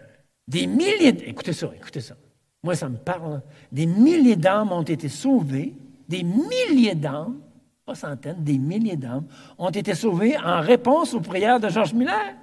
[0.48, 2.16] des milliers, écoutez ça, écoutez ça.
[2.64, 3.42] Moi, ça me parle.
[3.72, 5.76] Des milliers d'âmes ont été sauvées,
[6.08, 7.40] des milliers d'âmes
[7.90, 9.28] pas centaines, des milliers d'âmes,
[9.58, 12.36] ont été sauvés en réponse aux prières de Georges Miller.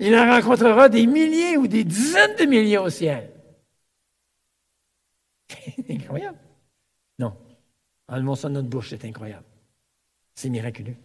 [0.00, 3.30] Il en rencontrera des milliers ou des dizaines de milliers au ciel.
[5.48, 6.38] C'est incroyable.
[7.18, 7.36] Non.
[8.08, 9.44] Enlevons ça de notre bouche, c'est incroyable.
[10.34, 10.96] C'est miraculeux.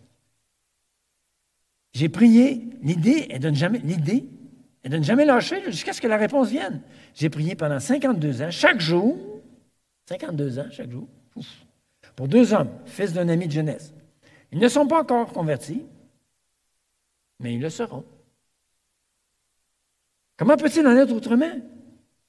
[1.93, 4.26] J'ai prié, l'idée, elle donne jamais, l'idée,
[4.86, 6.79] elle donne jamais lâcher jusqu'à ce que la réponse vienne.
[7.15, 9.17] J'ai prié pendant 52 ans, chaque jour,
[10.07, 11.07] 52 ans, chaque jour.
[12.15, 13.95] Pour deux hommes, fils d'un ami de jeunesse.
[14.51, 15.81] Ils ne sont pas encore convertis,
[17.39, 18.05] mais ils le seront.
[20.38, 21.59] Comment peut-il en être autrement?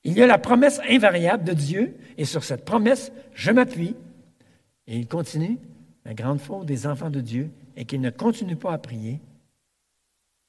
[0.04, 3.96] Il y a la promesse invariable de Dieu, et sur cette promesse, je m'appuie.
[4.86, 5.58] Et il continue.
[6.06, 9.20] La grande faute des enfants de Dieu est qu'ils ne continuent pas à prier,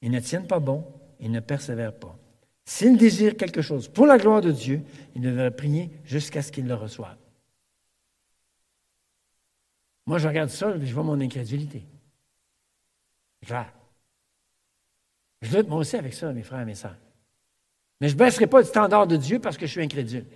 [0.00, 0.86] ils ne tiennent pas bon,
[1.20, 2.16] ils ne persévèrent pas.
[2.64, 4.82] S'ils désirent quelque chose pour la gloire de Dieu,
[5.14, 7.16] ils devraient prier jusqu'à ce qu'ils le reçoivent.
[10.06, 11.84] Moi, je regarde ça et je vois mon incrédulité.
[13.44, 13.72] Clair.
[15.42, 16.96] Je lutte moi aussi avec ça, mes frères et mes sœurs.
[18.00, 20.26] Mais je ne baisserai pas le standard de Dieu parce que je suis incrédule.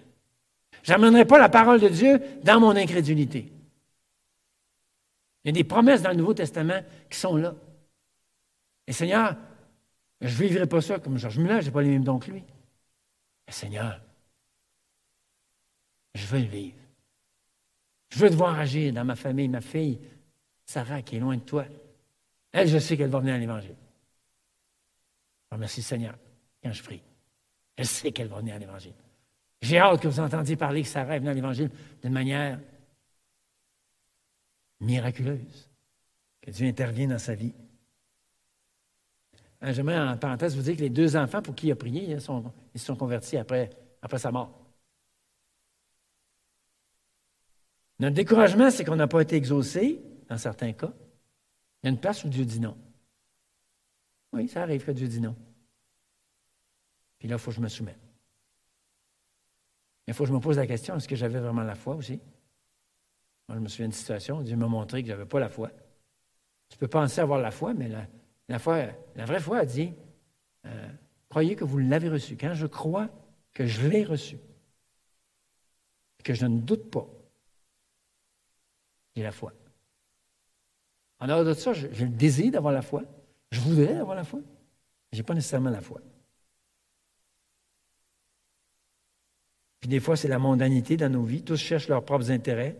[0.82, 3.52] Je n'amènerai pas la parole de Dieu dans mon incrédulité.
[5.44, 7.54] Il y a des promesses dans le Nouveau Testament qui sont là.
[8.86, 9.36] Et Seigneur,
[10.22, 12.30] je ne vivrai pas ça comme Georges Muller, je n'ai pas les mêmes dons que
[12.30, 12.44] lui.
[13.48, 14.00] Seigneur,
[16.14, 16.76] je veux vivre.
[18.08, 19.98] Je veux te voir agir dans ma famille, ma fille,
[20.64, 21.66] Sarah, qui est loin de toi.
[22.52, 23.76] Elle, je sais qu'elle va venir à l'Évangile.
[25.58, 26.14] Merci Seigneur
[26.62, 27.02] quand je prie.
[27.76, 28.94] Je sais qu'elle va venir à l'Évangile.
[29.60, 31.70] J'ai hâte que vous entendiez parler que Sarah est venue à l'Évangile
[32.02, 32.58] d'une manière
[34.80, 35.70] miraculeuse.
[36.40, 37.52] Que Dieu intervienne dans sa vie.
[39.62, 42.10] Hein, j'aimerais en parenthèse vous dire que les deux enfants pour qui il a prié,
[42.10, 43.70] ils, sont, ils se sont convertis après,
[44.02, 44.58] après sa mort.
[48.00, 50.92] Notre découragement, c'est qu'on n'a pas été exaucé, dans certains cas.
[51.82, 52.76] Il y a une place où Dieu dit non.
[54.32, 55.36] Oui, ça arrive que Dieu dit non.
[57.20, 58.00] Puis là, il faut que je me soumette.
[60.08, 62.20] Il faut que je me pose la question, est-ce que j'avais vraiment la foi aussi?
[63.48, 65.48] Moi, je me souviens d'une situation où Dieu m'a montré que je n'avais pas la
[65.48, 65.70] foi.
[66.68, 68.08] Tu peux penser avoir la foi, mais la,
[68.48, 69.94] la vraie foi a dit,
[70.66, 70.88] euh,
[71.28, 72.36] croyez que vous l'avez reçu.
[72.36, 73.08] Quand je crois
[73.52, 74.38] que je l'ai reçu,
[76.22, 77.08] que je ne doute pas,
[79.16, 79.52] j'ai la foi.
[81.18, 83.02] En dehors de ça, j'ai le désir d'avoir la foi.
[83.50, 84.40] Je voudrais avoir la foi.
[85.12, 86.00] Je n'ai pas nécessairement la foi.
[89.80, 91.42] Puis des fois, c'est la mondanité dans nos vies.
[91.42, 92.76] Tous cherchent leurs propres intérêts.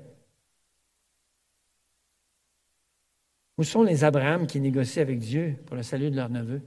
[3.62, 6.62] Où sont les Abraham qui négocient avec Dieu pour le salut de leur neveu?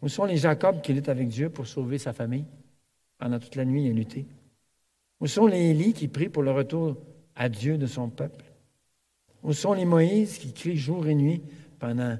[0.00, 2.46] Où sont les Jacob qui luttent avec Dieu pour sauver sa famille?
[3.18, 4.24] Pendant toute la nuit, il a lutté.
[5.20, 6.96] Où sont les Élie qui prient pour le retour
[7.34, 8.46] à Dieu de son peuple?
[9.42, 11.42] Où sont les Moïse qui crient jour et nuit
[11.78, 12.18] pendant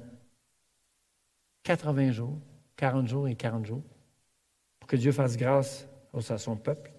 [1.63, 2.37] 80 jours,
[2.75, 3.81] 40 jours et 40 jours,
[4.79, 6.91] pour que Dieu fasse grâce à son peuple?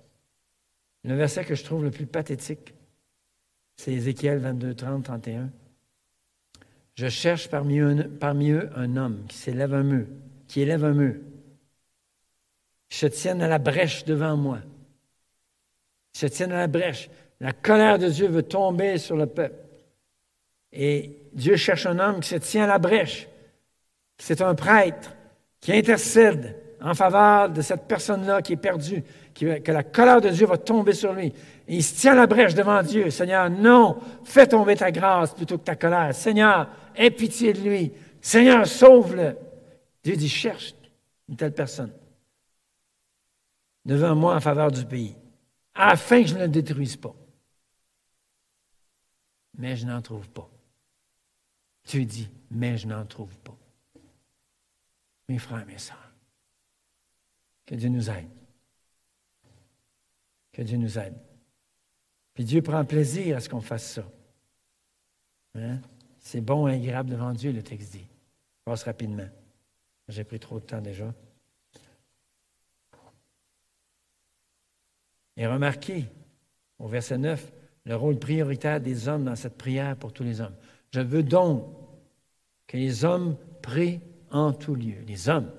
[1.05, 2.75] Le verset que je trouve le plus pathétique,
[3.77, 5.53] c'est Ézéchiel 22, 30, 31.
[6.99, 10.07] Je cherche parmi eux, un homme qui s'élève un mur,
[10.49, 11.15] qui élève un mur,
[12.89, 14.59] qui se tienne à la brèche devant moi,
[16.13, 17.09] qui se tienne à la brèche.
[17.39, 19.63] La colère de Dieu veut tomber sur le peuple.
[20.73, 23.29] Et Dieu cherche un homme qui se tient à la brèche.
[24.19, 25.15] C'est un prêtre
[25.61, 29.05] qui intercède en faveur de cette personne-là qui est perdue,
[29.39, 31.27] que la colère de Dieu va tomber sur lui.
[31.69, 33.11] Et il se tient la brèche devant Dieu.
[33.11, 36.15] Seigneur, non, fais tomber ta grâce plutôt que ta colère.
[36.15, 37.93] Seigneur, aie pitié de lui.
[38.21, 39.37] Seigneur, sauve-le.
[40.03, 40.75] Dieu dit, cherche
[41.29, 41.93] une telle personne
[43.85, 45.17] devant moi en faveur du pays,
[45.75, 47.15] afin que je ne le détruise pas.
[49.57, 50.49] Mais je n'en trouve pas.
[51.85, 53.57] Dieu dit, mais je n'en trouve pas.
[55.29, 56.13] Mes frères, mes sœurs,
[57.67, 58.38] que Dieu nous aide.
[60.59, 61.15] Que Dieu nous aide.
[62.35, 64.05] Puis Dieu prend plaisir à ce qu'on fasse ça.
[65.55, 65.79] Hein?
[66.19, 68.09] C'est bon et agréable devant Dieu, le texte dit.
[68.09, 69.29] Je passe rapidement.
[70.09, 71.15] J'ai pris trop de temps déjà.
[75.37, 76.07] Et remarquez,
[76.81, 77.53] au verset 9,
[77.85, 80.57] le rôle prioritaire des hommes dans cette prière pour tous les hommes.
[80.91, 81.73] Je veux donc
[82.67, 84.01] que les hommes prient
[84.33, 85.05] en tout lieu.
[85.07, 85.53] Les hommes.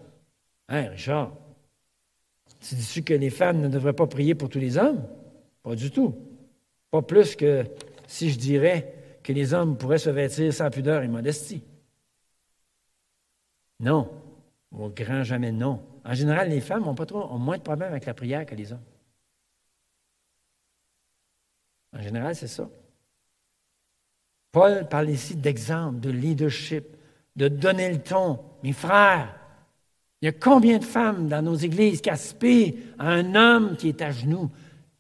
[0.68, 1.32] Hein, Richard?
[2.60, 5.03] Tu dis que les femmes ne devraient pas prier pour tous les hommes?
[5.64, 6.16] Pas du tout.
[6.91, 7.66] Pas plus que
[8.07, 8.93] si je dirais
[9.24, 11.64] que les hommes pourraient se vêtir sans pudeur et modestie.
[13.80, 14.10] Non.
[14.72, 15.84] Au grand jamais non.
[16.03, 18.72] En général, les femmes ont, pas ont moins de problèmes avec la prière que les
[18.72, 18.84] hommes.
[21.95, 22.70] En général, c'est ça.
[24.51, 26.86] Paul parle ici d'exemple, de leadership,
[27.36, 28.39] de donner le ton.
[28.64, 29.39] Mes frères,
[30.22, 33.90] il y a combien de femmes dans nos églises qui aspirent à un homme qui
[33.90, 34.50] est à genoux?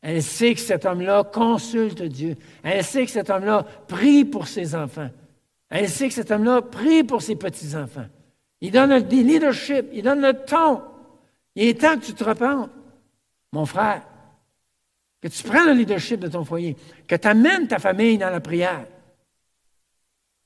[0.01, 2.37] Elle sait que cet homme-là consulte Dieu.
[2.63, 5.09] Elle sait que cet homme-là prie pour ses enfants.
[5.69, 8.07] Elle sait que cet homme-là prie pour ses petits-enfants.
[8.61, 10.81] Il donne des leadership, il donne le ton.
[11.55, 12.69] Il est temps que tu te repentes,
[13.51, 14.03] mon frère,
[15.21, 18.39] que tu prennes le leadership de ton foyer, que tu amènes ta famille dans la
[18.39, 18.85] prière.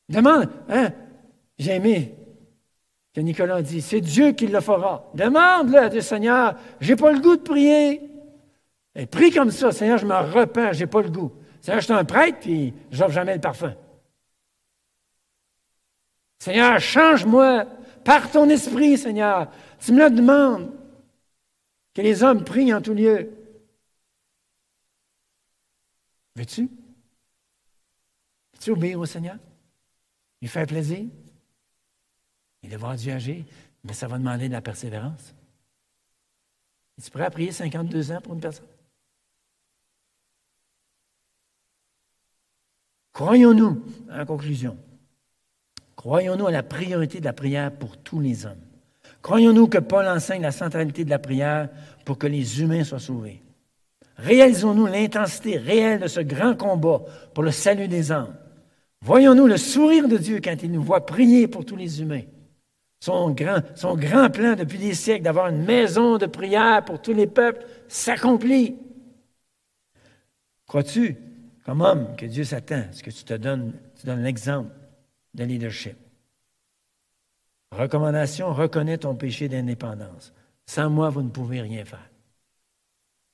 [0.10, 0.92] Demande, hein,
[1.60, 2.16] j'ai aimé
[3.14, 5.10] que Nicolas dit, c'est Dieu qui le fera.
[5.14, 8.02] Demande-le à Dieu, Seigneur, j'ai pas le goût de prier.
[8.96, 11.32] Et prie comme ça, Seigneur, je me repens, j'ai pas le goût.
[11.62, 13.76] Seigneur, je suis un prêtre, puis je jamais le parfum.
[16.40, 17.66] Seigneur, change-moi
[18.04, 19.50] par ton esprit, Seigneur.
[19.80, 20.72] Tu me le demandes.
[21.94, 23.32] Que les hommes prient en tout lieu.
[26.36, 26.64] Veux-tu?
[28.54, 29.38] Veux-tu obéir au Seigneur?
[30.42, 31.06] Lui faire plaisir?
[32.64, 33.44] Il va voir Dieu agir,
[33.84, 35.34] mais ça va demander de la persévérance.
[36.98, 38.66] Es-tu prêt à prier 52 ans pour une personne?
[43.12, 44.78] Croyons-nous, en conclusion,
[45.96, 48.62] croyons-nous à la priorité de la prière pour tous les hommes?
[49.22, 51.70] Croyons-nous que Paul enseigne la centralité de la prière
[52.06, 53.42] pour que les humains soient sauvés?
[54.18, 57.02] Réalisons-nous l'intensité réelle de ce grand combat
[57.34, 58.36] pour le salut des âmes?
[59.02, 62.24] Voyons-nous le sourire de Dieu quand il nous voit prier pour tous les humains?
[63.04, 67.66] Son grand, plan depuis des siècles d'avoir une maison de prière pour tous les peuples
[67.90, 68.78] s'accomplit.
[70.66, 71.18] Crois-tu,
[71.66, 74.72] comme homme, que Dieu s'attend à ce que tu te donnes, tu donnes l'exemple
[75.34, 75.98] de leadership?
[77.74, 80.32] Recommandation, reconnais ton péché d'indépendance.
[80.66, 82.10] Sans moi, vous ne pouvez rien faire.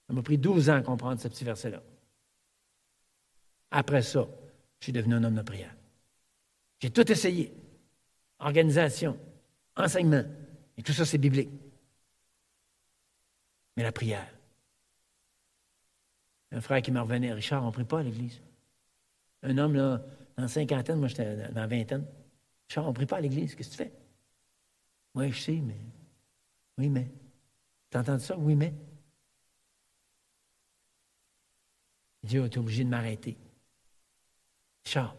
[0.07, 1.84] Ça m'a pris 12 ans à comprendre ce petit verset-là.
[3.70, 4.28] Après ça,
[4.80, 5.76] je suis devenu un homme de prière.
[6.82, 7.53] J'ai tout essayé.
[8.39, 9.15] Organisation,
[9.80, 10.23] enseignement.
[10.77, 11.49] Et tout ça, c'est biblique.
[13.75, 14.27] Mais la prière.
[16.51, 18.41] Un frère qui me revenait, Richard, on ne prie pas à l'église.
[19.43, 20.01] Un homme, là,
[20.38, 22.05] dans cinquantaine, moi j'étais dans vingtaine.
[22.67, 23.93] Richard, on ne prie pas à l'église, qu'est-ce que tu fais?
[25.15, 25.80] Oui, je sais, mais.
[26.77, 27.09] Oui, mais.
[27.89, 28.38] T'entends ça?
[28.38, 28.73] Oui, mais.
[32.23, 33.38] Dieu a été obligé de m'arrêter.
[34.86, 35.15] Richard,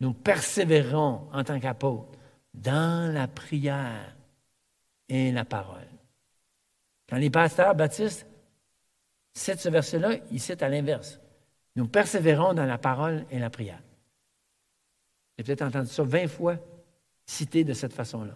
[0.00, 2.17] nous persévérons en tant qu'apôtres
[2.62, 4.14] dans la prière
[5.08, 5.86] et la parole.
[7.08, 8.26] Quand les pasteurs baptistes
[9.32, 11.20] citent ce verset-là, ils citent à l'inverse.
[11.76, 13.80] Nous persévérons dans la parole et la prière.
[15.36, 16.56] J'ai peut-être entendu ça 20 fois
[17.24, 18.34] cité de cette façon-là.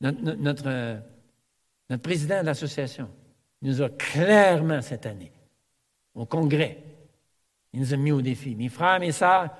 [0.00, 1.00] Notre, notre,
[1.90, 3.10] notre, président de l'association
[3.62, 5.32] nous a clairement cette année,
[6.14, 6.82] au congrès,
[7.72, 8.54] il nous a mis au défi.
[8.54, 9.50] Mes frères, mes sœurs,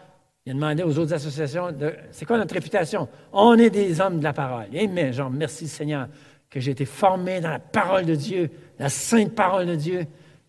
[0.45, 1.69] il a demandé aux autres associations,
[2.11, 3.09] c'est quoi notre réputation?
[3.33, 4.67] On est des hommes de la parole.
[4.77, 5.13] Amen.
[5.13, 6.09] Genre, merci Seigneur
[6.51, 10.07] que j'ai été formé dans la parole de Dieu, la sainte parole de Dieu.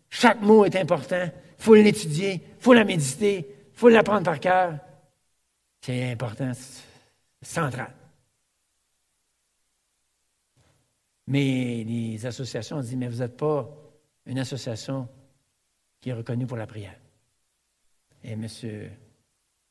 [0.09, 1.23] Chaque mot est important.
[1.23, 4.79] Il faut l'étudier, il faut la méditer, il faut l'apprendre par cœur.
[5.79, 6.83] C'est important, c'est
[7.41, 7.93] central.
[11.27, 13.69] Mais les associations ont dit, mais vous n'êtes pas
[14.25, 15.07] une association
[16.01, 16.95] qui est reconnue pour la prière.
[18.23, 18.47] Et M.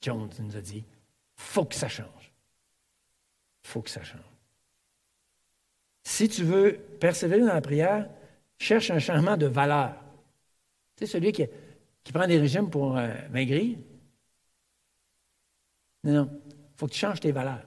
[0.02, 0.84] Jones nous a dit,
[1.36, 2.32] faut que ça change.
[3.62, 4.20] faut que ça change.
[6.02, 8.10] Si tu veux persévérer dans la prière,
[8.58, 9.94] cherche un changement de valeur.
[10.96, 11.46] Tu sais, celui qui,
[12.12, 13.78] prend des régimes pour euh, maigrir.
[16.04, 16.42] Non, non.
[16.44, 17.64] Il faut que tu changes tes valeurs.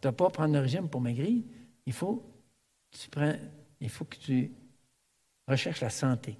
[0.00, 1.42] Tu n'as pas prendre le régime pour maigrir.
[1.86, 2.24] Il faut,
[2.90, 3.34] tu prends,
[3.80, 4.52] il faut que tu
[5.48, 6.38] recherches la santé.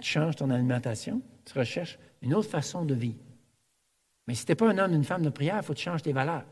[0.00, 3.18] Tu changes ton alimentation, tu recherches une autre façon de vivre.
[4.26, 5.84] Mais si tu n'es pas un homme, une femme de prière, il faut que tu
[5.84, 6.44] changes tes valeurs.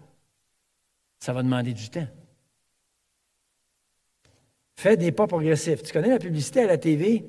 [1.18, 2.06] Ça va demander du temps.
[4.76, 5.82] Fais des pas progressifs.
[5.82, 7.24] Tu connais la publicité à la TV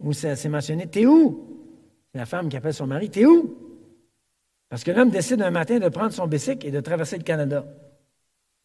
[0.00, 1.48] où c'est mentionné T'es où?
[2.14, 3.56] La femme qui appelle son mari T'es où?
[4.68, 7.64] Parce que l'homme décide un matin de prendre son bicycle et de traverser le Canada.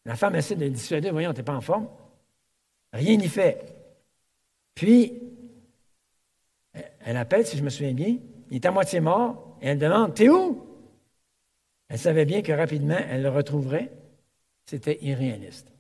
[0.06, 1.90] La femme essaie de le dissuader Voyons, tu n'es pas en forme.
[2.94, 3.76] Rien n'y fait.
[4.74, 5.22] Puis,
[7.08, 8.18] elle appelle, si je me souviens bien.
[8.52, 10.62] Il est à moitié mort et elle demande T'es où
[11.88, 13.94] Elle savait bien que rapidement, elle le retrouverait.
[14.66, 15.72] C'était irréaliste.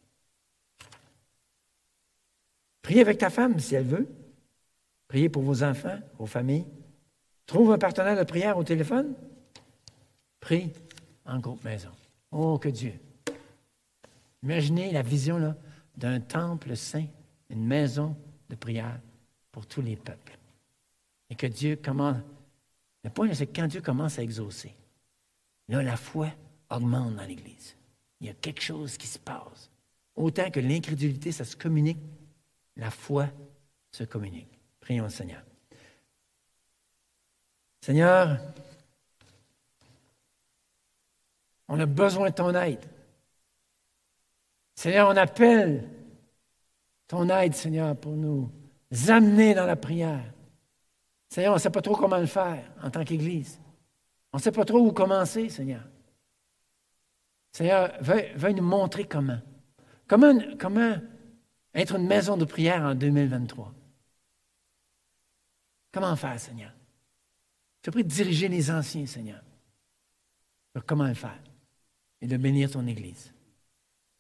[2.82, 4.07] Priez avec ta femme si elle veut.
[5.09, 6.65] Priez pour vos enfants, vos familles.
[7.45, 9.13] Trouve un partenaire de prière au téléphone.
[10.39, 10.71] Prie
[11.25, 11.91] en groupe maison.
[12.32, 12.93] Oh, que Dieu.
[14.43, 15.53] Imaginez la vision
[15.97, 17.07] d'un temple saint,
[17.49, 18.15] une maison
[18.49, 19.01] de prière
[19.51, 20.38] pour tous les peuples.
[21.30, 22.17] Et que Dieu commence.
[23.03, 24.73] Le point, c'est que quand Dieu commence à exaucer,
[25.67, 26.30] là, la foi
[26.69, 27.75] augmente dans l'Église.
[28.19, 29.69] Il y a quelque chose qui se passe.
[30.15, 31.99] Autant que l'incrédulité, ça se communique
[32.78, 33.28] la foi
[33.91, 34.59] se communique.
[34.80, 35.43] Prions le Seigneur.
[37.82, 38.39] Seigneur,
[41.67, 42.86] on a besoin de ton aide.
[44.75, 45.89] Seigneur, on appelle
[47.07, 48.51] ton aide, Seigneur, pour nous
[49.07, 50.34] amener dans la prière.
[51.30, 53.59] Seigneur, on ne sait pas trop comment le faire en tant qu'Église.
[54.32, 55.84] On ne sait pas trop où commencer, Seigneur.
[57.51, 59.39] Seigneur, veuille, nous montrer comment.
[60.07, 60.34] Comment,
[61.73, 63.73] être une maison de prière en 2023.
[65.91, 66.71] Comment faire, Seigneur?
[67.84, 69.41] Je prie de diriger les anciens, Seigneur,
[70.86, 71.39] comment le faire
[72.21, 73.34] et de bénir ton Église.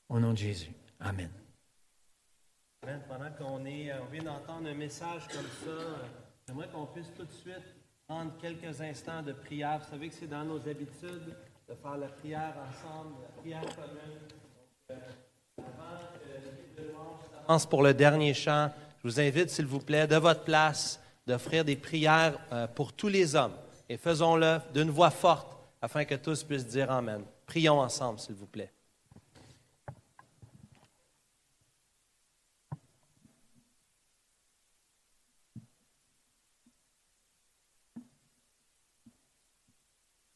[0.09, 0.71] Au nom de Jésus.
[0.99, 1.29] Amen.
[2.83, 3.01] Amen.
[3.07, 6.07] Pendant qu'on est, on vient d'entendre un message comme ça,
[6.47, 7.75] j'aimerais qu'on puisse tout de suite
[8.07, 9.79] prendre quelques instants de prière.
[9.79, 11.35] Vous savez que c'est dans nos habitudes
[11.67, 14.19] de faire la prière ensemble, la prière commune.
[14.91, 14.95] Euh,
[15.59, 18.71] avant que le pour le dernier chant.
[19.03, 23.09] Je vous invite, s'il vous plaît, de votre place, d'offrir des prières euh, pour tous
[23.09, 23.55] les hommes.
[23.89, 27.23] Et faisons-le d'une voix forte afin que tous puissent dire Amen.
[27.45, 28.71] Prions ensemble, s'il vous plaît.